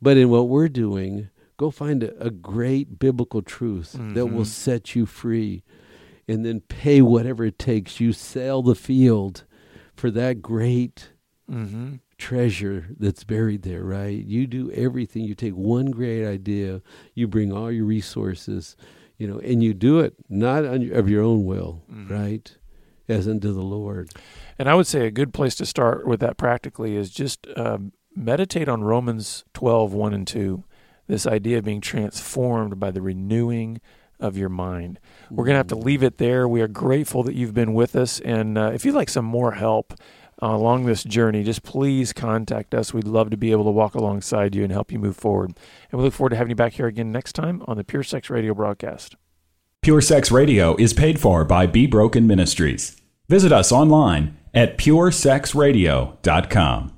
But 0.00 0.16
in 0.16 0.28
what 0.30 0.48
we're 0.48 0.68
doing, 0.68 1.28
go 1.56 1.70
find 1.70 2.02
a, 2.02 2.24
a 2.26 2.30
great 2.30 2.98
biblical 2.98 3.42
truth 3.42 3.92
that 4.14 4.26
will 4.26 4.44
Mhm. 4.44 4.46
set 4.46 4.94
you 4.94 5.06
free 5.06 5.62
and 6.28 6.44
then 6.44 6.60
pay 6.60 7.00
whatever 7.02 7.44
it 7.44 7.58
takes. 7.58 7.98
You 8.00 8.12
sell 8.12 8.62
the 8.62 8.74
field 8.74 9.44
for 9.94 10.10
that 10.12 10.42
great 10.42 11.10
hmm 11.48 11.94
treasure 12.18 12.88
that's 12.98 13.22
buried 13.22 13.62
there, 13.62 13.84
right? 13.84 14.24
You 14.24 14.46
do 14.48 14.72
everything. 14.72 15.22
You 15.22 15.36
take 15.36 15.54
one 15.54 15.92
great 15.92 16.26
idea, 16.26 16.82
you 17.14 17.28
bring 17.28 17.52
all 17.52 17.70
your 17.70 17.84
resources, 17.84 18.76
you 19.18 19.28
know, 19.28 19.38
and 19.38 19.62
you 19.62 19.72
do 19.72 20.00
it 20.00 20.14
not 20.28 20.64
on 20.64 20.82
your, 20.82 20.96
of 20.96 21.08
your 21.08 21.22
own 21.22 21.44
will, 21.44 21.82
Mhm. 21.90 22.10
right? 22.10 22.56
As 23.08 23.28
unto 23.28 23.52
the 23.54 23.62
Lord. 23.62 24.10
And 24.58 24.68
I 24.68 24.74
would 24.74 24.86
say 24.88 25.06
a 25.06 25.12
good 25.12 25.32
place 25.32 25.54
to 25.56 25.64
start 25.66 26.06
with 26.08 26.18
that 26.20 26.36
practically 26.36 26.96
is 26.96 27.10
just 27.10 27.46
um, 27.56 27.92
meditate 28.14 28.68
on 28.68 28.82
Romans 28.82 29.44
12, 29.54 29.92
1 29.92 30.14
and 30.14 30.26
2. 30.26 30.64
This 31.06 31.26
idea 31.26 31.58
of 31.58 31.64
being 31.64 31.80
transformed 31.80 32.78
by 32.78 32.90
the 32.90 33.00
renewing 33.00 33.80
of 34.20 34.36
your 34.36 34.48
mind. 34.48 34.98
We're 35.30 35.44
going 35.44 35.54
to 35.54 35.58
have 35.58 35.68
to 35.68 35.76
leave 35.76 36.02
it 36.02 36.18
there. 36.18 36.48
We 36.48 36.60
are 36.60 36.68
grateful 36.68 37.22
that 37.22 37.34
you've 37.34 37.54
been 37.54 37.72
with 37.72 37.96
us. 37.96 38.20
And 38.20 38.58
uh, 38.58 38.72
if 38.74 38.84
you'd 38.84 38.94
like 38.94 39.08
some 39.08 39.24
more 39.24 39.52
help, 39.52 39.94
uh, 40.40 40.48
along 40.48 40.86
this 40.86 41.02
journey, 41.02 41.42
just 41.42 41.62
please 41.62 42.12
contact 42.12 42.74
us. 42.74 42.94
We'd 42.94 43.08
love 43.08 43.30
to 43.30 43.36
be 43.36 43.50
able 43.50 43.64
to 43.64 43.70
walk 43.70 43.94
alongside 43.94 44.54
you 44.54 44.62
and 44.62 44.72
help 44.72 44.92
you 44.92 44.98
move 44.98 45.16
forward. 45.16 45.58
And 45.90 45.98
we 45.98 46.04
look 46.04 46.14
forward 46.14 46.30
to 46.30 46.36
having 46.36 46.50
you 46.50 46.56
back 46.56 46.74
here 46.74 46.86
again 46.86 47.10
next 47.10 47.32
time 47.32 47.62
on 47.66 47.76
the 47.76 47.84
Pure 47.84 48.04
Sex 48.04 48.30
Radio 48.30 48.54
broadcast. 48.54 49.16
Pure 49.82 50.02
Sex 50.02 50.30
Radio 50.30 50.76
is 50.76 50.92
paid 50.92 51.20
for 51.20 51.44
by 51.44 51.66
Be 51.66 51.86
Broken 51.86 52.26
Ministries. 52.26 53.00
Visit 53.28 53.52
us 53.52 53.72
online 53.72 54.36
at 54.54 54.78
puresexradio.com. 54.78 56.97